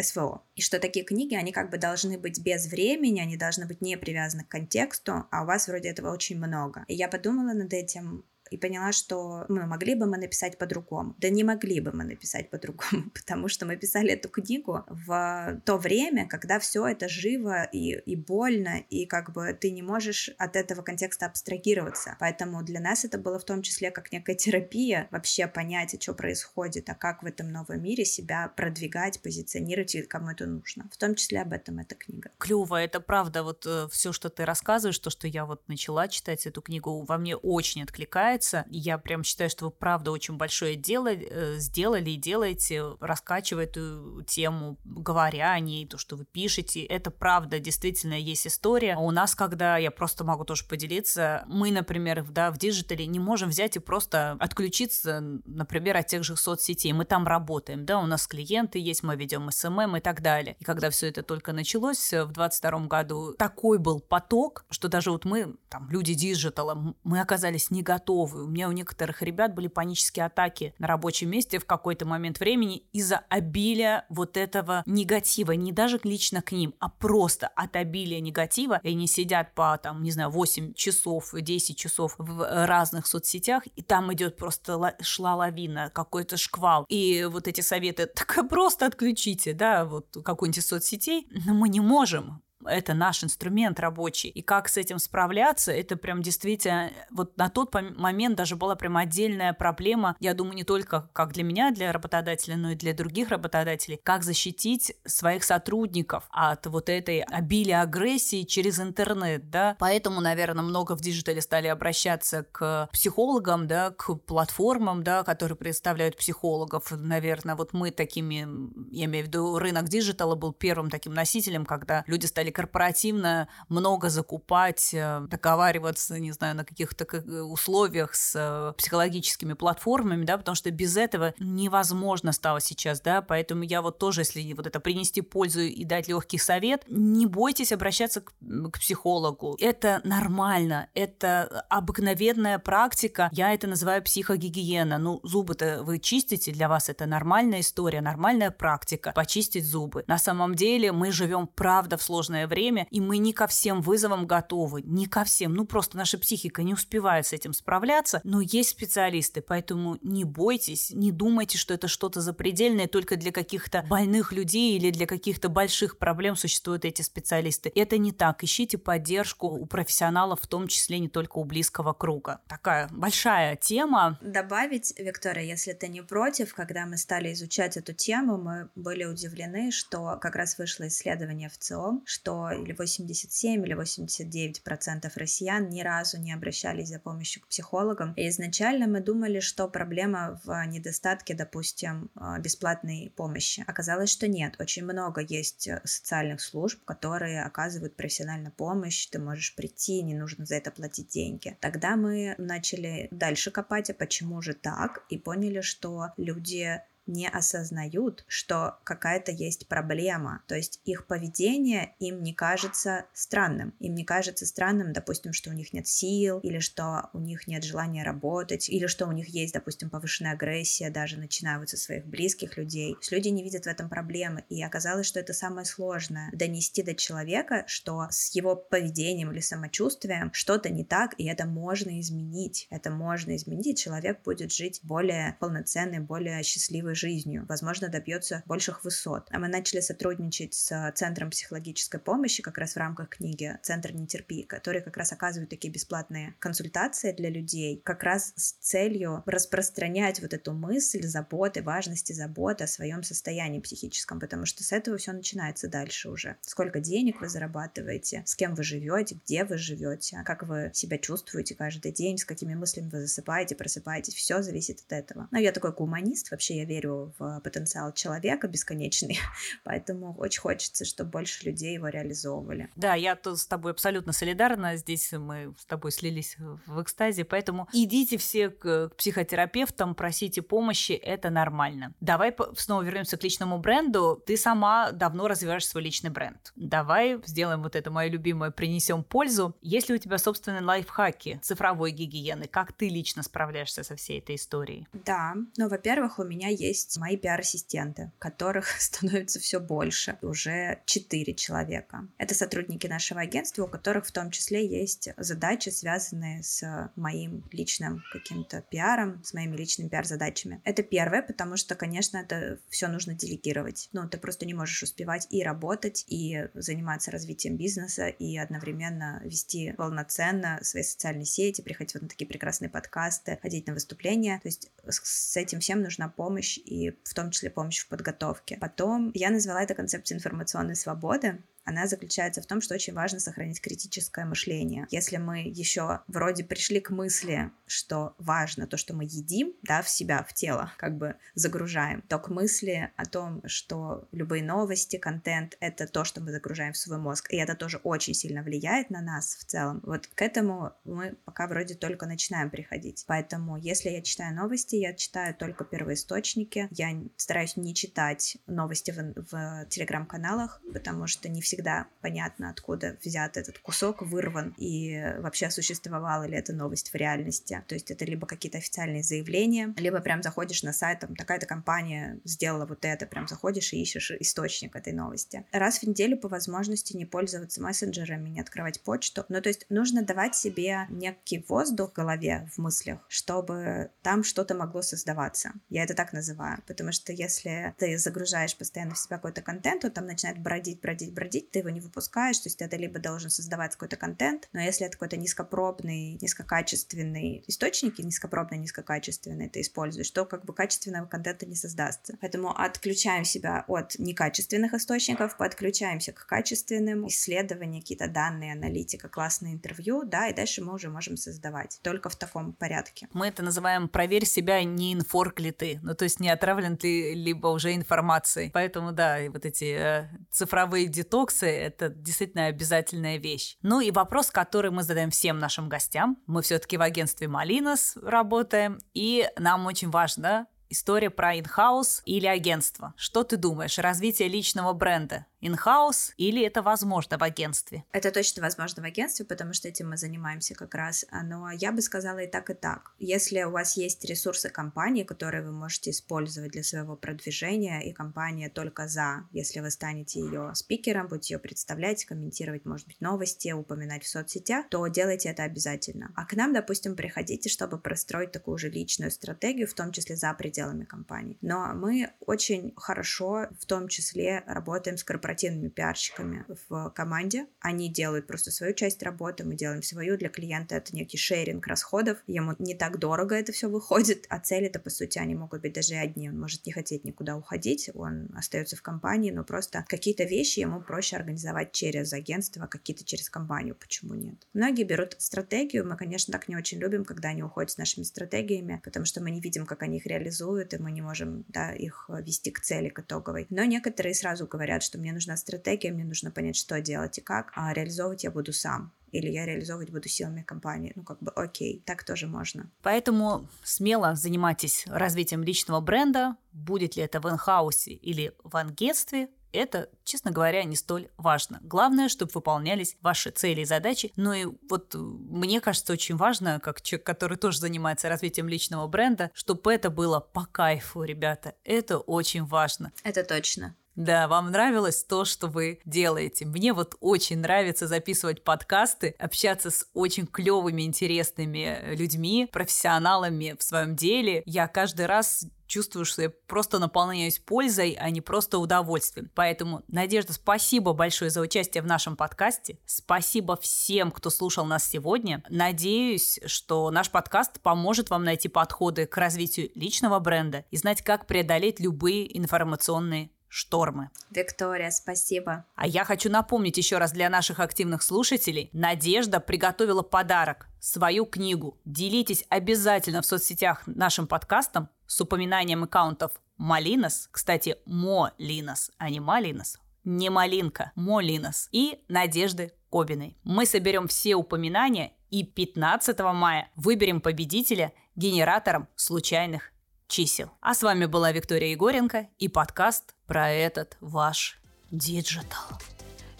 СВО. 0.00 0.42
И 0.54 0.62
что 0.62 0.78
такие 0.78 1.04
книги, 1.04 1.34
они 1.34 1.52
как 1.52 1.70
бы 1.70 1.78
должны 1.78 2.18
быть 2.18 2.40
без 2.40 2.66
времени, 2.66 3.20
они 3.20 3.36
должны 3.36 3.66
быть 3.66 3.73
быть 3.74 3.82
не 3.82 3.96
привязано 3.96 4.44
к 4.44 4.48
контексту, 4.48 5.26
а 5.30 5.42
у 5.42 5.46
вас 5.46 5.68
вроде 5.68 5.90
этого 5.90 6.12
очень 6.12 6.38
много. 6.38 6.84
И 6.88 6.94
я 6.94 7.08
подумала 7.08 7.52
над 7.52 7.72
этим, 7.72 8.24
и 8.50 8.56
поняла, 8.56 8.92
что 8.92 9.44
ну, 9.48 9.66
могли 9.66 9.94
бы 9.94 10.06
мы 10.06 10.18
написать 10.18 10.58
по-другому. 10.58 11.14
Да 11.18 11.28
не 11.28 11.44
могли 11.44 11.80
бы 11.80 11.92
мы 11.92 12.04
написать 12.04 12.50
по-другому, 12.50 13.10
потому 13.14 13.48
что 13.48 13.66
мы 13.66 13.76
писали 13.76 14.12
эту 14.12 14.28
книгу 14.28 14.84
в 14.88 15.60
то 15.64 15.76
время, 15.76 16.28
когда 16.28 16.58
все 16.58 16.86
это 16.86 17.08
живо 17.08 17.64
и, 17.64 17.98
и 18.06 18.16
больно, 18.16 18.82
и 18.90 19.06
как 19.06 19.32
бы 19.32 19.52
ты 19.52 19.70
не 19.70 19.82
можешь 19.82 20.30
от 20.38 20.56
этого 20.56 20.82
контекста 20.82 21.26
абстрагироваться. 21.26 22.16
Поэтому 22.20 22.62
для 22.62 22.80
нас 22.80 23.04
это 23.04 23.18
было 23.18 23.38
в 23.38 23.44
том 23.44 23.62
числе 23.62 23.90
как 23.90 24.12
некая 24.12 24.36
терапия, 24.36 25.08
вообще 25.10 25.46
понять, 25.46 26.00
что 26.02 26.14
происходит, 26.14 26.88
а 26.90 26.94
как 26.94 27.22
в 27.22 27.26
этом 27.26 27.50
новом 27.50 27.82
мире 27.82 28.04
себя 28.04 28.52
продвигать, 28.56 29.20
позиционировать, 29.22 29.94
и 29.94 30.02
кому 30.02 30.30
это 30.30 30.46
нужно. 30.46 30.88
В 30.92 30.96
том 30.96 31.14
числе 31.14 31.42
об 31.42 31.52
этом 31.52 31.78
эта 31.78 31.94
книга. 31.94 32.30
Клево, 32.38 32.82
это 32.82 33.00
правда, 33.00 33.42
вот 33.42 33.64
э, 33.66 33.88
все, 33.90 34.12
что 34.12 34.28
ты 34.28 34.44
рассказываешь, 34.44 34.98
то, 34.98 35.10
что 35.10 35.26
я 35.26 35.46
вот 35.46 35.66
начала 35.68 36.08
читать 36.08 36.46
эту 36.46 36.62
книгу, 36.62 37.02
во 37.02 37.18
мне 37.18 37.36
очень 37.36 37.82
откликается, 37.82 38.33
нравится. 38.34 38.64
Я 38.68 38.98
прям 38.98 39.22
считаю, 39.22 39.50
что 39.50 39.66
вы 39.66 39.70
правда 39.70 40.10
очень 40.10 40.36
большое 40.36 40.76
дело 40.76 41.08
э, 41.12 41.56
сделали 41.58 42.10
и 42.10 42.16
делаете, 42.16 42.96
раскачивая 43.00 43.64
эту 43.64 44.22
тему, 44.26 44.78
говоря 44.84 45.52
о 45.52 45.60
ней, 45.60 45.86
то, 45.86 45.98
что 45.98 46.16
вы 46.16 46.24
пишете. 46.24 46.84
Это 46.84 47.10
правда, 47.10 47.58
действительно 47.58 48.14
есть 48.14 48.46
история. 48.46 48.94
А 48.94 49.00
у 49.00 49.10
нас, 49.10 49.34
когда 49.34 49.78
я 49.78 49.90
просто 49.90 50.24
могу 50.24 50.44
тоже 50.44 50.64
поделиться, 50.64 51.44
мы, 51.46 51.70
например, 51.70 52.24
да, 52.30 52.50
в 52.50 52.58
диджитале 52.58 53.06
не 53.06 53.18
можем 53.18 53.50
взять 53.50 53.76
и 53.76 53.78
просто 53.78 54.36
отключиться, 54.40 55.20
например, 55.44 55.96
от 55.96 56.06
тех 56.06 56.24
же 56.24 56.36
соцсетей. 56.36 56.92
Мы 56.92 57.04
там 57.04 57.26
работаем, 57.26 57.84
да, 57.84 57.98
у 58.00 58.06
нас 58.06 58.26
клиенты 58.26 58.78
есть, 58.78 59.02
мы 59.02 59.16
ведем 59.16 59.50
СММ 59.50 59.96
и 59.96 60.00
так 60.00 60.22
далее. 60.22 60.56
И 60.58 60.64
когда 60.64 60.90
все 60.90 61.08
это 61.08 61.22
только 61.22 61.52
началось 61.52 62.12
в 62.12 62.32
22 62.32 62.86
году, 62.86 63.34
такой 63.38 63.78
был 63.78 64.00
поток, 64.00 64.64
что 64.70 64.88
даже 64.88 65.10
вот 65.10 65.24
мы, 65.24 65.54
там, 65.68 65.88
люди 65.90 66.14
диджитала, 66.14 66.94
мы 67.04 67.20
оказались 67.20 67.70
не 67.70 67.82
готовы 67.82 68.23
у 68.32 68.46
меня 68.46 68.68
у 68.68 68.72
некоторых 68.72 69.22
ребят 69.22 69.54
были 69.54 69.68
панические 69.68 70.26
атаки 70.26 70.74
на 70.78 70.86
рабочем 70.86 71.30
месте 71.30 71.58
в 71.58 71.66
какой-то 71.66 72.06
момент 72.06 72.40
времени 72.40 72.84
из-за 72.92 73.18
обилия 73.28 74.06
вот 74.08 74.36
этого 74.36 74.82
негатива. 74.86 75.52
Не 75.52 75.72
даже 75.72 76.00
лично 76.04 76.42
к 76.42 76.52
ним, 76.52 76.74
а 76.78 76.88
просто 76.88 77.48
от 77.48 77.76
обилия 77.76 78.20
негатива. 78.20 78.80
И 78.82 78.90
они 78.90 79.06
сидят 79.06 79.54
по, 79.54 79.78
там, 79.82 80.02
не 80.02 80.10
знаю, 80.10 80.30
8 80.30 80.74
часов, 80.74 81.32
10 81.32 81.76
часов 81.76 82.14
в 82.18 82.66
разных 82.66 83.06
соцсетях, 83.06 83.64
и 83.74 83.82
там 83.82 84.12
идет 84.12 84.36
просто 84.36 84.96
шла 85.00 85.34
лавина, 85.34 85.90
какой-то 85.92 86.36
шквал. 86.36 86.84
И 86.88 87.26
вот 87.30 87.48
эти 87.48 87.60
советы, 87.60 88.06
так 88.06 88.48
просто 88.48 88.86
отключите, 88.86 89.52
да, 89.52 89.84
вот 89.84 90.16
какую-нибудь 90.24 90.64
соцсетей. 90.64 91.28
Но 91.46 91.54
мы 91.54 91.68
не 91.68 91.80
можем 91.80 92.43
это 92.66 92.94
наш 92.94 93.24
инструмент 93.24 93.80
рабочий. 93.80 94.28
И 94.28 94.42
как 94.42 94.68
с 94.68 94.76
этим 94.76 94.98
справляться, 94.98 95.72
это 95.72 95.96
прям 95.96 96.22
действительно, 96.22 96.90
вот 97.10 97.36
на 97.36 97.48
тот 97.48 97.74
момент 97.74 98.36
даже 98.36 98.56
была 98.56 98.76
прям 98.76 98.96
отдельная 98.96 99.52
проблема, 99.52 100.16
я 100.20 100.34
думаю, 100.34 100.54
не 100.54 100.64
только 100.64 101.08
как 101.12 101.32
для 101.32 101.44
меня, 101.44 101.70
для 101.70 101.92
работодателя, 101.92 102.56
но 102.56 102.70
и 102.70 102.74
для 102.74 102.94
других 102.94 103.28
работодателей, 103.28 104.00
как 104.02 104.22
защитить 104.22 104.94
своих 105.04 105.44
сотрудников 105.44 106.24
от 106.30 106.66
вот 106.66 106.88
этой 106.88 107.20
обилия 107.20 107.82
агрессии 107.82 108.42
через 108.44 108.80
интернет, 108.80 109.50
да. 109.50 109.76
Поэтому, 109.78 110.20
наверное, 110.20 110.62
много 110.62 110.96
в 110.96 111.00
диджитале 111.00 111.40
стали 111.40 111.68
обращаться 111.68 112.44
к 112.50 112.88
психологам, 112.92 113.66
да, 113.66 113.90
к 113.90 114.14
платформам, 114.14 115.02
да, 115.02 115.22
которые 115.24 115.56
представляют 115.56 116.16
психологов. 116.16 116.90
Наверное, 116.90 117.56
вот 117.56 117.72
мы 117.72 117.90
такими, 117.90 118.46
я 118.94 119.04
имею 119.06 119.24
в 119.24 119.28
виду, 119.28 119.58
рынок 119.58 119.88
диджитала 119.88 120.34
был 120.34 120.52
первым 120.52 120.90
таким 120.90 121.14
носителем, 121.14 121.66
когда 121.66 122.04
люди 122.06 122.26
стали 122.26 122.50
корпоративно 122.54 123.48
много 123.68 124.08
закупать, 124.08 124.94
э, 124.94 125.20
договариваться, 125.28 126.18
не 126.18 126.32
знаю, 126.32 126.56
на 126.56 126.64
каких-то 126.64 127.04
условиях 127.44 128.14
с 128.14 128.34
э, 128.34 128.72
психологическими 128.78 129.52
платформами, 129.52 130.24
да, 130.24 130.38
потому 130.38 130.54
что 130.54 130.70
без 130.70 130.96
этого 130.96 131.34
невозможно 131.38 132.32
стало 132.32 132.60
сейчас, 132.60 133.00
да, 133.00 133.20
поэтому 133.20 133.62
я 133.64 133.82
вот 133.82 133.98
тоже, 133.98 134.22
если 134.22 134.52
вот 134.54 134.66
это 134.66 134.80
принести 134.80 135.20
пользу 135.20 135.60
и 135.60 135.84
дать 135.84 136.08
легкий 136.08 136.38
совет, 136.38 136.84
не 136.88 137.26
бойтесь 137.26 137.72
обращаться 137.72 138.20
к, 138.20 138.32
к 138.72 138.78
психологу. 138.78 139.56
Это 139.60 140.00
нормально, 140.04 140.88
это 140.94 141.64
обыкновенная 141.68 142.58
практика, 142.58 143.28
я 143.32 143.52
это 143.52 143.66
называю 143.66 144.02
психогигиена. 144.02 144.98
Ну, 144.98 145.20
зубы-то 145.22 145.82
вы 145.82 145.98
чистите, 145.98 146.52
для 146.52 146.68
вас 146.68 146.88
это 146.88 147.06
нормальная 147.06 147.60
история, 147.60 148.00
нормальная 148.00 148.50
практика, 148.50 149.12
почистить 149.14 149.66
зубы. 149.66 150.04
На 150.06 150.18
самом 150.18 150.54
деле 150.54 150.92
мы 150.92 151.10
живем, 151.10 151.46
правда, 151.46 151.96
в 151.96 152.02
сложное 152.02 152.43
сложное 152.44 152.46
время, 152.46 152.86
и 152.90 153.00
мы 153.00 153.18
не 153.18 153.32
ко 153.32 153.46
всем 153.46 153.80
вызовам 153.80 154.26
готовы, 154.26 154.82
не 154.82 155.06
ко 155.06 155.24
всем. 155.24 155.54
Ну, 155.54 155.66
просто 155.66 155.96
наша 155.96 156.18
психика 156.18 156.62
не 156.62 156.74
успевает 156.74 157.26
с 157.26 157.32
этим 157.32 157.52
справляться, 157.52 158.20
но 158.24 158.40
есть 158.40 158.70
специалисты, 158.70 159.40
поэтому 159.40 159.98
не 160.02 160.24
бойтесь, 160.24 160.90
не 160.90 161.12
думайте, 161.12 161.58
что 161.58 161.74
это 161.74 161.88
что-то 161.88 162.20
запредельное 162.20 162.86
только 162.86 163.16
для 163.16 163.32
каких-то 163.32 163.84
больных 163.88 164.32
людей 164.32 164.76
или 164.76 164.90
для 164.90 165.06
каких-то 165.06 165.48
больших 165.48 165.98
проблем 165.98 166.36
существуют 166.36 166.84
эти 166.84 167.02
специалисты. 167.02 167.70
Это 167.74 167.98
не 167.98 168.12
так. 168.12 168.44
Ищите 168.44 168.78
поддержку 168.78 169.46
у 169.46 169.66
профессионалов, 169.66 170.40
в 170.42 170.46
том 170.46 170.68
числе 170.68 170.98
не 170.98 171.08
только 171.08 171.38
у 171.38 171.44
близкого 171.44 171.92
круга. 171.92 172.40
Такая 172.48 172.88
большая 172.90 173.56
тема. 173.56 174.18
Добавить, 174.22 174.94
Виктория, 174.98 175.44
если 175.44 175.72
ты 175.72 175.88
не 175.88 176.02
против, 176.02 176.54
когда 176.54 176.86
мы 176.86 176.96
стали 176.96 177.32
изучать 177.32 177.76
эту 177.76 177.92
тему, 177.92 178.38
мы 178.38 178.68
были 178.74 179.04
удивлены, 179.04 179.70
что 179.70 180.18
как 180.20 180.36
раз 180.36 180.58
вышло 180.58 180.86
исследование 180.86 181.48
в 181.48 181.58
ЦИОМ, 181.58 182.02
что 182.04 182.33
или 182.52 182.72
87 182.72 183.64
или 183.64 183.74
89 183.74 184.62
процентов 184.62 185.16
россиян 185.16 185.68
ни 185.68 185.82
разу 185.82 186.18
не 186.18 186.32
обращались 186.32 186.88
за 186.88 186.98
помощью 186.98 187.42
к 187.42 187.48
психологам. 187.48 188.12
И 188.14 188.28
изначально 188.28 188.86
мы 188.86 189.00
думали, 189.00 189.40
что 189.40 189.68
проблема 189.68 190.40
в 190.44 190.66
недостатке, 190.66 191.34
допустим, 191.34 192.10
э, 192.16 192.40
бесплатной 192.40 193.12
помощи. 193.16 193.64
Оказалось, 193.66 194.10
что 194.10 194.28
нет. 194.28 194.56
Очень 194.58 194.84
много 194.84 195.20
есть 195.20 195.68
социальных 195.84 196.40
служб, 196.40 196.84
которые 196.84 197.42
оказывают 197.42 197.96
профессиональную 197.96 198.52
помощь. 198.52 199.06
Ты 199.06 199.18
можешь 199.18 199.54
прийти, 199.54 200.02
не 200.02 200.14
нужно 200.14 200.46
за 200.46 200.56
это 200.56 200.70
платить 200.70 201.08
деньги. 201.08 201.56
Тогда 201.60 201.96
мы 201.96 202.34
начали 202.38 203.08
дальше 203.10 203.50
копать, 203.50 203.90
а 203.90 203.94
почему 203.94 204.40
же 204.42 204.54
так, 204.54 205.04
и 205.08 205.18
поняли, 205.18 205.60
что 205.60 206.08
люди 206.16 206.80
не 207.06 207.28
осознают, 207.28 208.24
что 208.26 208.78
какая-то 208.84 209.32
есть 209.32 209.68
проблема. 209.68 210.42
То 210.46 210.54
есть 210.54 210.80
их 210.84 211.06
поведение 211.06 211.94
им 211.98 212.22
не 212.22 212.32
кажется 212.32 213.06
странным. 213.12 213.74
Им 213.80 213.94
не 213.94 214.04
кажется 214.04 214.46
странным, 214.46 214.92
допустим, 214.92 215.32
что 215.32 215.50
у 215.50 215.52
них 215.52 215.72
нет 215.72 215.86
сил, 215.86 216.38
или 216.40 216.58
что 216.58 217.10
у 217.12 217.18
них 217.18 217.46
нет 217.46 217.64
желания 217.64 218.04
работать, 218.04 218.68
или 218.68 218.86
что 218.86 219.06
у 219.06 219.12
них 219.12 219.28
есть, 219.28 219.54
допустим, 219.54 219.90
повышенная 219.90 220.32
агрессия, 220.32 220.90
даже 220.90 221.18
начиная 221.18 221.58
вот 221.58 221.68
со 221.68 221.76
своих 221.76 222.06
близких 222.06 222.56
людей. 222.56 222.94
То 222.94 223.00
есть 223.00 223.12
люди 223.12 223.28
не 223.28 223.42
видят 223.42 223.64
в 223.64 223.68
этом 223.68 223.88
проблемы. 223.88 224.44
И 224.48 224.62
оказалось, 224.62 225.06
что 225.06 225.20
это 225.20 225.32
самое 225.32 225.66
сложное— 225.66 226.30
донести 226.32 226.82
до 226.82 226.94
человека, 226.94 227.64
что 227.66 228.06
с 228.10 228.34
его 228.34 228.56
поведением 228.56 229.32
или 229.32 229.40
самочувствием 229.40 230.32
что-то 230.32 230.70
не 230.70 230.84
так, 230.84 231.14
и 231.18 231.26
это 231.26 231.46
можно 231.46 232.00
изменить. 232.00 232.66
Это 232.70 232.90
можно 232.90 233.36
изменить, 233.36 233.78
человек 233.78 234.22
будет 234.22 234.52
жить 234.52 234.80
более 234.82 235.36
полноценной, 235.40 236.00
более 236.00 236.42
счастливой 236.42 236.93
жизнью, 236.94 237.46
возможно, 237.48 237.88
добьется 237.88 238.42
больших 238.46 238.84
высот. 238.84 239.28
А 239.30 239.38
мы 239.38 239.48
начали 239.48 239.80
сотрудничать 239.80 240.54
с 240.54 240.92
Центром 240.94 241.30
психологической 241.30 242.00
помощи 242.00 242.42
как 242.42 242.58
раз 242.58 242.74
в 242.74 242.76
рамках 242.76 243.10
книги 243.10 243.58
«Центр 243.62 243.92
не 243.92 244.06
терпи», 244.06 244.42
который 244.42 244.80
как 244.82 244.96
раз 244.96 245.12
оказывает 245.12 245.50
такие 245.50 245.72
бесплатные 245.72 246.34
консультации 246.38 247.12
для 247.12 247.30
людей, 247.30 247.80
как 247.84 248.02
раз 248.02 248.32
с 248.36 248.52
целью 248.52 249.22
распространять 249.26 250.20
вот 250.20 250.34
эту 250.34 250.52
мысль 250.52 251.02
заботы, 251.02 251.62
важности 251.62 252.12
заботы 252.12 252.64
о 252.64 252.68
своем 252.68 253.02
состоянии 253.02 253.60
психическом, 253.60 254.20
потому 254.20 254.46
что 254.46 254.62
с 254.62 254.72
этого 254.72 254.96
все 254.96 255.12
начинается 255.12 255.68
дальше 255.68 256.10
уже. 256.10 256.36
Сколько 256.42 256.80
денег 256.80 257.20
вы 257.20 257.28
зарабатываете, 257.28 258.22
с 258.26 258.34
кем 258.34 258.54
вы 258.54 258.62
живете, 258.62 259.18
где 259.24 259.44
вы 259.44 259.58
живете, 259.58 260.22
как 260.24 260.42
вы 260.44 260.70
себя 260.74 260.98
чувствуете 260.98 261.54
каждый 261.54 261.92
день, 261.92 262.18
с 262.18 262.24
какими 262.24 262.54
мыслями 262.54 262.88
вы 262.90 263.00
засыпаете, 263.00 263.54
просыпаетесь, 263.54 264.14
все 264.14 264.42
зависит 264.42 264.80
от 264.86 264.92
этого. 264.92 265.28
Но 265.30 265.38
я 265.38 265.52
такой 265.52 265.72
гуманист, 265.72 266.30
вообще 266.30 266.58
я 266.58 266.64
верю 266.64 266.83
верю 266.84 267.12
в 267.18 267.40
потенциал 267.40 267.92
человека 267.92 268.48
бесконечный, 268.48 269.18
поэтому 269.64 270.14
очень 270.18 270.40
хочется, 270.40 270.84
чтобы 270.84 271.10
больше 271.10 271.46
людей 271.46 271.74
его 271.74 271.88
реализовывали. 271.88 272.70
Да, 272.76 272.94
я 272.94 273.16
тут 273.16 273.38
с 273.38 273.46
тобой 273.46 273.72
абсолютно 273.72 274.12
солидарна, 274.12 274.76
здесь 274.76 275.12
мы 275.12 275.54
с 275.58 275.64
тобой 275.64 275.92
слились 275.92 276.36
в 276.66 276.82
экстазе, 276.82 277.24
поэтому 277.24 277.68
идите 277.72 278.16
все 278.16 278.50
к 278.50 278.90
психотерапевтам, 278.96 279.94
просите 279.94 280.42
помощи, 280.42 280.92
это 280.92 281.30
нормально. 281.30 281.94
Давай 282.00 282.34
снова 282.56 282.82
вернемся 282.82 283.16
к 283.16 283.22
личному 283.22 283.58
бренду. 283.58 284.22
Ты 284.26 284.36
сама 284.36 284.92
давно 284.92 285.28
развиваешь 285.28 285.66
свой 285.66 285.82
личный 285.82 286.10
бренд. 286.10 286.52
Давай 286.56 287.20
сделаем 287.26 287.62
вот 287.62 287.76
это 287.76 287.90
мое 287.90 288.08
любимое, 288.08 288.50
принесем 288.50 289.04
пользу. 289.04 289.56
Есть 289.62 289.88
ли 289.88 289.94
у 289.94 289.98
тебя 289.98 290.18
собственные 290.18 290.62
лайфхаки 290.62 291.40
цифровой 291.42 291.92
гигиены? 291.92 292.46
Как 292.46 292.72
ты 292.72 292.88
лично 292.88 293.22
справляешься 293.22 293.82
со 293.82 293.96
всей 293.96 294.18
этой 294.18 294.36
историей? 294.36 294.86
Да, 294.92 295.34
ну, 295.56 295.68
во-первых, 295.68 296.18
у 296.18 296.24
меня 296.24 296.48
есть 296.48 296.73
есть 296.74 296.98
мои 296.98 297.16
пиар-ассистенты, 297.16 298.12
которых 298.18 298.68
становится 298.80 299.38
все 299.40 299.60
больше, 299.60 300.18
уже 300.22 300.82
четыре 300.84 301.34
человека. 301.34 302.08
Это 302.18 302.34
сотрудники 302.34 302.86
нашего 302.86 303.20
агентства, 303.20 303.64
у 303.64 303.68
которых 303.68 304.06
в 304.06 304.12
том 304.12 304.30
числе 304.30 304.66
есть 304.66 305.08
задачи, 305.16 305.68
связанные 305.68 306.42
с 306.42 306.90
моим 306.96 307.44
личным 307.52 308.02
каким-то 308.12 308.62
пиаром, 308.70 309.22
с 309.24 309.32
моими 309.34 309.56
личными 309.56 309.88
пиар-задачами. 309.88 310.60
Это 310.64 310.82
первое, 310.82 311.22
потому 311.22 311.56
что, 311.56 311.74
конечно, 311.74 312.18
это 312.18 312.58
все 312.68 312.88
нужно 312.88 313.14
делегировать. 313.14 313.88
Ну, 313.92 314.08
ты 314.08 314.18
просто 314.18 314.46
не 314.46 314.54
можешь 314.54 314.82
успевать 314.82 315.26
и 315.30 315.42
работать, 315.42 316.04
и 316.08 316.48
заниматься 316.54 317.10
развитием 317.10 317.56
бизнеса, 317.56 318.08
и 318.08 318.36
одновременно 318.36 319.20
вести 319.24 319.72
полноценно 319.72 320.58
свои 320.62 320.82
социальные 320.82 321.26
сети, 321.26 321.62
приходить 321.62 321.94
вот 321.94 322.02
на 322.02 322.08
такие 322.08 322.26
прекрасные 322.26 322.68
подкасты, 322.68 323.38
ходить 323.40 323.66
на 323.66 323.74
выступления. 323.74 324.40
То 324.42 324.48
есть 324.48 324.70
с 324.86 325.36
этим 325.36 325.60
всем 325.60 325.82
нужна 325.82 326.08
помощь 326.08 326.58
и 326.64 326.90
в 327.04 327.14
том 327.14 327.30
числе 327.30 327.50
помощь 327.50 327.80
в 327.80 327.88
подготовке. 327.88 328.56
Потом 328.60 329.10
я 329.14 329.30
назвала 329.30 329.62
это 329.62 329.74
концепцией 329.74 330.18
информационной 330.18 330.76
свободы, 330.76 331.42
она 331.64 331.86
заключается 331.86 332.42
в 332.42 332.46
том, 332.46 332.60
что 332.60 332.74
очень 332.74 332.94
важно 332.94 333.20
сохранить 333.20 333.60
критическое 333.60 334.24
мышление. 334.24 334.86
Если 334.90 335.16
мы 335.16 335.40
еще 335.40 336.00
вроде 336.06 336.44
пришли 336.44 336.80
к 336.80 336.90
мысли, 336.90 337.50
что 337.66 338.14
важно 338.18 338.66
то, 338.66 338.76
что 338.76 338.94
мы 338.94 339.04
едим, 339.04 339.54
да, 339.62 339.82
в 339.82 339.88
себя, 339.88 340.22
в 340.22 340.32
тело, 340.34 340.72
как 340.76 340.96
бы 340.96 341.16
загружаем, 341.34 342.02
то 342.02 342.18
к 342.18 342.28
мысли 342.28 342.92
о 342.96 343.06
том, 343.06 343.42
что 343.46 344.08
любые 344.12 344.42
новости, 344.42 344.96
контент— 344.96 345.56
это 345.60 345.86
то, 345.86 346.04
что 346.04 346.20
мы 346.20 346.32
загружаем 346.32 346.72
в 346.72 346.76
свой 346.76 346.98
мозг, 346.98 347.32
и 347.32 347.36
это 347.36 347.54
тоже 347.54 347.78
очень 347.78 348.14
сильно 348.14 348.42
влияет 348.42 348.90
на 348.90 349.00
нас 349.00 349.36
в 349.36 349.44
целом. 349.44 349.80
Вот 349.84 350.06
к 350.06 350.22
этому 350.22 350.72
мы 350.84 351.16
пока 351.24 351.46
вроде 351.46 351.74
только 351.74 352.06
начинаем 352.06 352.50
приходить. 352.50 353.04
Поэтому, 353.06 353.56
если 353.56 353.88
я 353.90 354.02
читаю 354.02 354.34
новости, 354.34 354.76
я 354.76 354.92
читаю 354.92 355.34
только 355.34 355.64
первоисточники, 355.64 356.68
я 356.70 357.00
стараюсь 357.16 357.56
не 357.56 357.74
читать 357.74 358.36
новости 358.46 358.90
в, 358.90 359.30
в 359.30 359.66
телеграм-каналах, 359.68 360.60
потому 360.72 361.06
что 361.06 361.28
не 361.28 361.40
все 361.40 361.53
всегда 361.54 361.86
понятно, 362.00 362.50
откуда 362.50 362.96
взят 363.04 363.36
этот 363.36 363.58
кусок, 363.58 364.02
вырван, 364.02 364.54
и 364.56 365.14
вообще 365.18 365.50
существовала 365.50 366.24
ли 366.24 366.36
эта 366.36 366.52
новость 366.52 366.90
в 366.92 366.94
реальности. 366.96 367.62
То 367.68 367.74
есть 367.74 367.90
это 367.90 368.04
либо 368.04 368.26
какие-то 368.26 368.58
официальные 368.58 369.02
заявления, 369.02 369.72
либо 369.76 370.00
прям 370.00 370.22
заходишь 370.22 370.62
на 370.62 370.72
сайт, 370.72 371.00
там 371.00 371.14
такая-то 371.14 371.46
компания 371.46 372.18
сделала 372.24 372.66
вот 372.66 372.84
это, 372.84 373.06
прям 373.06 373.28
заходишь 373.28 373.72
и 373.72 373.80
ищешь 373.80 374.10
источник 374.18 374.74
этой 374.74 374.92
новости. 374.92 375.44
Раз 375.52 375.78
в 375.78 375.82
неделю 375.84 376.18
по 376.18 376.28
возможности 376.28 376.96
не 376.96 377.06
пользоваться 377.06 377.62
мессенджерами, 377.62 378.28
не 378.30 378.40
открывать 378.40 378.80
почту. 378.82 379.24
Ну, 379.28 379.40
то 379.40 379.48
есть 379.48 379.66
нужно 379.68 380.02
давать 380.02 380.34
себе 380.34 380.86
некий 380.90 381.44
воздух 381.48 381.90
в 381.90 381.94
голове, 381.94 382.48
в 382.52 382.58
мыслях, 382.58 382.98
чтобы 383.08 383.90
там 384.02 384.24
что-то 384.24 384.54
могло 384.54 384.82
создаваться. 384.82 385.52
Я 385.68 385.84
это 385.84 385.94
так 385.94 386.12
называю, 386.12 386.62
потому 386.66 386.90
что 386.92 387.12
если 387.12 387.74
ты 387.78 387.96
загружаешь 387.98 388.56
постоянно 388.56 388.94
в 388.94 388.98
себя 388.98 389.16
какой-то 389.16 389.42
контент, 389.42 389.82
то 389.82 389.90
там 389.90 390.06
начинает 390.06 390.38
бродить, 390.38 390.80
бродить, 390.80 391.14
бродить, 391.14 391.43
ты 391.50 391.60
его 391.60 391.70
не 391.70 391.80
выпускаешь, 391.80 392.38
то 392.38 392.48
есть 392.48 392.60
это 392.60 392.76
либо 392.76 392.98
должен 392.98 393.30
создавать 393.30 393.72
какой-то 393.72 393.96
контент, 393.96 394.48
но 394.52 394.60
если 394.60 394.86
это 394.86 394.94
какой-то 394.94 395.16
низкопробный, 395.16 396.18
низкокачественный 396.20 397.44
источник, 397.46 397.98
низкопробный, 397.98 398.58
низкокачественный 398.58 399.48
ты 399.48 399.60
используешь, 399.60 400.10
то 400.10 400.24
как 400.24 400.44
бы 400.44 400.54
качественного 400.54 401.06
контента 401.06 401.46
не 401.46 401.54
создастся. 401.54 402.16
Поэтому 402.20 402.50
отключаем 402.56 403.24
себя 403.24 403.64
от 403.68 403.98
некачественных 403.98 404.74
источников, 404.74 405.36
подключаемся 405.36 406.12
к 406.12 406.26
качественным, 406.26 407.08
исследования, 407.08 407.80
какие-то 407.80 408.08
данные, 408.08 408.52
аналитика, 408.52 409.08
классные 409.08 409.54
интервью, 409.54 410.04
да, 410.04 410.28
и 410.28 410.34
дальше 410.34 410.62
мы 410.62 410.74
уже 410.74 410.88
можем 410.88 411.16
создавать. 411.16 411.80
Только 411.82 412.08
в 412.08 412.16
таком 412.16 412.52
порядке. 412.52 413.08
Мы 413.12 413.28
это 413.28 413.42
называем 413.42 413.88
«проверь 413.88 414.26
себя, 414.26 414.62
не 414.64 414.94
инфорк 414.94 415.40
ли 415.40 415.50
ты», 415.50 415.80
ну 415.82 415.94
то 415.94 416.04
есть 416.04 416.20
не 416.20 416.30
отравлен 416.30 416.76
ты 416.76 417.14
либо 417.14 417.48
уже 417.48 417.74
информацией. 417.74 418.50
Поэтому, 418.52 418.92
да, 418.92 419.18
вот 419.28 419.44
эти 419.44 419.76
э, 419.78 420.08
цифровые 420.30 420.86
детоксы, 420.86 421.33
курсы– 421.34 421.46
это 421.48 421.88
действительно 421.88 422.46
обязательная 422.46 423.18
вещь. 423.18 423.56
Ну 423.62 423.80
и 423.80 423.90
вопрос, 423.90 424.30
который 424.30 424.70
мы 424.70 424.82
задаем 424.82 425.10
всем 425.10 425.38
нашим 425.38 425.68
гостям. 425.68 426.18
Мы 426.26 426.42
все-таки 426.42 426.76
в 426.76 426.82
агентстве 426.82 427.28
Малинос 427.28 427.96
работаем, 427.96 428.78
и 428.94 429.28
нам 429.38 429.66
очень 429.66 429.90
важно 429.90 430.46
история 430.74 431.08
про 431.08 431.38
инхаус 431.38 432.02
или 432.04 432.26
агентство. 432.26 432.92
Что 432.96 433.24
ты 433.24 433.36
думаешь, 433.36 433.78
развитие 433.78 434.28
личного 434.28 434.72
бренда? 434.72 435.26
in-house 435.44 436.12
или 436.16 436.42
это 436.42 436.62
возможно 436.62 437.18
в 437.18 437.22
агентстве? 437.22 437.84
Это 437.92 438.10
точно 438.10 438.42
возможно 438.42 438.82
в 438.82 438.86
агентстве, 438.86 439.26
потому 439.26 439.52
что 439.52 439.68
этим 439.68 439.90
мы 439.90 439.96
занимаемся 439.96 440.54
как 440.54 440.74
раз. 440.74 441.04
Но 441.24 441.50
я 441.50 441.70
бы 441.72 441.82
сказала 441.82 442.18
и 442.18 442.26
так, 442.26 442.50
и 442.50 442.54
так. 442.54 442.92
Если 442.98 443.42
у 443.42 443.50
вас 443.50 443.76
есть 443.76 444.04
ресурсы 444.04 444.48
компании, 444.48 445.04
которые 445.04 445.44
вы 445.44 445.52
можете 445.52 445.90
использовать 445.90 446.52
для 446.52 446.62
своего 446.62 446.96
продвижения, 446.96 447.80
и 447.80 447.92
компания 447.92 448.48
только 448.48 448.88
за, 448.88 449.28
если 449.32 449.60
вы 449.60 449.70
станете 449.70 450.20
ее 450.20 450.52
спикером, 450.54 451.08
будете 451.08 451.34
ее 451.34 451.38
представлять, 451.38 452.04
комментировать, 452.04 452.64
может 452.64 452.86
быть, 452.86 453.00
новости, 453.00 453.52
упоминать 453.52 454.04
в 454.04 454.08
соцсетях, 454.08 454.68
то 454.70 454.86
делайте 454.86 455.28
это 455.28 455.42
обязательно. 455.42 456.12
А 456.16 456.24
к 456.24 456.32
нам, 456.34 456.54
допустим, 456.54 456.96
приходите, 456.96 457.48
чтобы 457.48 457.78
простроить 457.78 458.32
такую 458.32 458.56
же 458.58 458.70
личную 458.70 459.10
стратегию, 459.10 459.68
в 459.68 459.74
том 459.74 459.92
числе 459.92 460.16
за 460.16 460.32
пределами 460.32 460.63
компании. 460.86 461.38
Но 461.40 461.72
мы 461.74 462.10
очень 462.20 462.72
хорошо 462.76 463.48
в 463.60 463.66
том 463.66 463.88
числе 463.88 464.42
работаем 464.46 464.96
с 464.96 465.04
корпоративными 465.04 465.68
пиарщиками 465.68 466.44
в 466.68 466.90
команде. 466.90 467.46
Они 467.60 467.88
делают 467.88 468.26
просто 468.26 468.50
свою 468.50 468.74
часть 468.74 469.02
работы, 469.02 469.44
мы 469.44 469.54
делаем 469.54 469.82
свою. 469.82 470.16
Для 470.16 470.28
клиента 470.28 470.76
это 470.76 470.94
некий 470.94 471.18
шейринг 471.18 471.66
расходов. 471.66 472.18
Ему 472.26 472.54
не 472.58 472.74
так 472.74 472.98
дорого 472.98 473.34
это 473.34 473.52
все 473.52 473.68
выходит, 473.68 474.26
а 474.28 474.38
цели-то, 474.38 474.78
по 474.78 474.90
сути, 474.90 475.18
они 475.18 475.34
могут 475.34 475.62
быть 475.62 475.72
даже 475.72 475.94
одни. 475.94 476.28
Он 476.30 476.38
может 476.38 476.66
не 476.66 476.72
хотеть 476.72 477.04
никуда 477.04 477.36
уходить, 477.36 477.90
он 477.94 478.30
остается 478.36 478.76
в 478.76 478.82
компании, 478.82 479.30
но 479.30 479.44
просто 479.44 479.84
какие-то 479.88 480.24
вещи 480.24 480.60
ему 480.60 480.80
проще 480.80 481.16
организовать 481.16 481.72
через 481.72 482.12
агентство, 482.12 482.66
какие-то 482.66 483.04
через 483.04 483.28
компанию. 483.28 483.74
Почему 483.74 484.14
нет? 484.14 484.36
Многие 484.52 484.84
берут 484.84 485.16
стратегию. 485.18 485.86
Мы, 485.86 485.96
конечно, 485.96 486.32
так 486.32 486.48
не 486.48 486.56
очень 486.56 486.78
любим, 486.78 487.04
когда 487.04 487.30
они 487.30 487.42
уходят 487.42 487.70
с 487.70 487.78
нашими 487.78 488.04
стратегиями, 488.04 488.80
потому 488.84 489.04
что 489.04 489.22
мы 489.22 489.30
не 489.30 489.40
видим, 489.40 489.66
как 489.66 489.82
они 489.82 489.98
их 489.98 490.06
реализуют, 490.06 490.43
и 490.74 490.78
мы 490.78 490.92
не 490.92 491.02
можем 491.02 491.44
да, 491.48 491.72
их 491.72 492.08
вести 492.08 492.50
к 492.50 492.60
цели, 492.60 492.88
к 492.88 493.00
итоговой. 493.00 493.46
Но 493.50 493.64
некоторые 493.64 494.14
сразу 494.14 494.46
говорят, 494.46 494.82
что 494.82 494.98
мне 494.98 495.12
нужна 495.12 495.36
стратегия, 495.36 495.92
мне 495.92 496.04
нужно 496.04 496.30
понять, 496.30 496.56
что 496.56 496.80
делать 496.80 497.18
и 497.18 497.20
как, 497.20 497.52
а 497.54 497.72
реализовывать 497.72 498.24
я 498.24 498.30
буду 498.30 498.52
сам 498.52 498.92
или 499.14 499.30
я 499.30 499.46
реализовывать 499.46 499.90
буду 499.90 500.08
силами 500.08 500.42
компании. 500.42 500.92
Ну, 500.96 501.04
как 501.04 501.20
бы 501.20 501.30
окей, 501.30 501.82
так 501.86 502.02
тоже 502.02 502.26
можно. 502.26 502.68
Поэтому 502.82 503.48
смело 503.62 504.16
занимайтесь 504.16 504.84
развитием 504.88 505.44
личного 505.44 505.80
бренда, 505.80 506.36
будет 506.52 506.96
ли 506.96 507.02
это 507.04 507.20
в 507.20 507.30
инхаусе 507.30 507.92
или 507.92 508.34
в 508.42 508.56
ангетстве, 508.56 509.28
это, 509.54 509.88
честно 510.04 510.30
говоря, 510.30 510.64
не 510.64 510.76
столь 510.76 511.08
важно. 511.16 511.60
Главное, 511.62 512.08
чтобы 512.08 512.32
выполнялись 512.34 512.96
ваши 513.00 513.30
цели 513.30 513.62
и 513.62 513.64
задачи. 513.64 514.12
Ну 514.16 514.32
и 514.32 514.46
вот 514.68 514.94
мне 514.94 515.60
кажется 515.60 515.92
очень 515.92 516.16
важно, 516.16 516.60
как 516.60 516.82
человек, 516.82 517.06
который 517.06 517.38
тоже 517.38 517.58
занимается 517.60 518.08
развитием 518.08 518.48
личного 518.48 518.86
бренда, 518.88 519.30
чтобы 519.34 519.72
это 519.72 519.90
было 519.90 520.20
по 520.20 520.44
кайфу, 520.46 521.02
ребята. 521.02 521.54
Это 521.64 521.98
очень 521.98 522.44
важно. 522.44 522.92
Это 523.02 523.24
точно. 523.24 523.76
Да, 523.96 524.26
вам 524.26 524.50
нравилось 524.50 525.04
то, 525.04 525.24
что 525.24 525.46
вы 525.46 525.80
делаете. 525.84 526.46
Мне 526.46 526.72
вот 526.72 526.96
очень 527.00 527.38
нравится 527.38 527.86
записывать 527.86 528.42
подкасты, 528.42 529.14
общаться 529.18 529.70
с 529.70 529.86
очень 529.94 530.26
клевыми, 530.26 530.82
интересными 530.82 531.94
людьми, 531.94 532.48
профессионалами 532.50 533.56
в 533.58 533.62
своем 533.62 533.94
деле. 533.94 534.42
Я 534.46 534.66
каждый 534.66 535.06
раз 535.06 535.46
чувствую, 535.66 536.04
что 536.04 536.22
я 536.22 536.30
просто 536.46 536.78
наполняюсь 536.78 537.38
пользой, 537.38 537.96
а 537.98 538.10
не 538.10 538.20
просто 538.20 538.58
удовольствием. 538.58 539.30
Поэтому, 539.34 539.82
Надежда, 539.88 540.32
спасибо 540.32 540.92
большое 540.92 541.30
за 541.30 541.40
участие 541.40 541.82
в 541.82 541.86
нашем 541.86 542.16
подкасте. 542.16 542.78
Спасибо 542.86 543.56
всем, 543.56 544.10
кто 544.10 544.30
слушал 544.30 544.64
нас 544.64 544.88
сегодня. 544.88 545.42
Надеюсь, 545.48 546.38
что 546.46 546.90
наш 546.90 547.10
подкаст 547.10 547.60
поможет 547.60 548.10
вам 548.10 548.24
найти 548.24 548.48
подходы 548.48 549.06
к 549.06 549.16
развитию 549.16 549.70
личного 549.74 550.18
бренда 550.20 550.64
и 550.70 550.76
знать, 550.76 551.02
как 551.02 551.26
преодолеть 551.26 551.80
любые 551.80 552.36
информационные 552.38 553.30
штормы. 553.54 554.10
Виктория, 554.30 554.90
спасибо. 554.90 555.64
А 555.76 555.86
я 555.86 556.04
хочу 556.04 556.28
напомнить 556.28 556.76
еще 556.76 556.98
раз 556.98 557.12
для 557.12 557.30
наших 557.30 557.60
активных 557.60 558.02
слушателей. 558.02 558.68
Надежда 558.72 559.38
приготовила 559.38 560.02
подарок, 560.02 560.66
свою 560.80 561.24
книгу. 561.24 561.78
Делитесь 561.84 562.44
обязательно 562.48 563.22
в 563.22 563.26
соцсетях 563.26 563.84
нашим 563.86 564.26
подкастом 564.26 564.88
с 565.06 565.20
упоминанием 565.20 565.84
аккаунтов 565.84 566.32
Малинос, 566.56 567.28
кстати, 567.30 567.76
Молинос, 567.86 568.90
а 568.98 569.08
не 569.08 569.20
Малинос, 569.20 569.78
не 570.02 570.30
Малинка, 570.30 570.90
Молинос 570.96 571.68
и 571.70 572.00
Надежды 572.08 572.72
Кобиной. 572.90 573.36
Мы 573.44 573.66
соберем 573.66 574.08
все 574.08 574.34
упоминания 574.34 575.12
и 575.30 575.44
15 575.44 576.18
мая 576.20 576.70
выберем 576.74 577.20
победителя 577.20 577.92
генератором 578.16 578.88
случайных 578.96 579.70
чисел. 580.14 580.52
А 580.60 580.74
с 580.74 580.82
вами 580.82 581.06
была 581.06 581.32
Виктория 581.32 581.72
Егоренко 581.72 582.28
и 582.38 582.46
подкаст 582.46 583.14
про 583.26 583.50
этот 583.50 583.96
ваш 584.00 584.60
диджитал. 584.92 585.64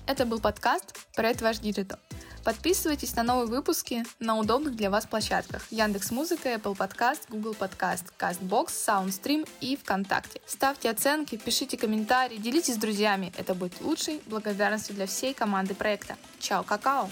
Это 0.06 0.24
был 0.26 0.38
подкаст 0.38 1.08
про 1.16 1.30
этот 1.30 1.42
ваш 1.42 1.58
диджитал. 1.58 1.98
Подписывайтесь 2.44 3.16
на 3.16 3.24
новые 3.24 3.48
выпуски 3.48 4.04
на 4.20 4.36
удобных 4.36 4.76
для 4.76 4.90
вас 4.90 5.06
площадках 5.06 5.66
Яндекс 5.72 6.12
Музыка, 6.12 6.50
Apple 6.50 6.76
Podcasts, 6.76 7.22
Google 7.30 7.56
Podcasts, 7.58 8.04
CastBox, 8.16 8.66
SoundStream 8.68 9.48
и 9.60 9.76
ВКонтакте. 9.76 10.40
Ставьте 10.46 10.90
оценки, 10.90 11.36
пишите 11.36 11.76
комментарии, 11.76 12.36
делитесь 12.36 12.74
с 12.74 12.78
друзьями. 12.78 13.32
Это 13.36 13.54
будет 13.54 13.80
лучшей 13.80 14.22
благодарностью 14.26 14.94
для 14.94 15.06
всей 15.06 15.34
команды 15.34 15.74
проекта. 15.74 16.16
Чао, 16.38 16.62
какао! 16.62 17.08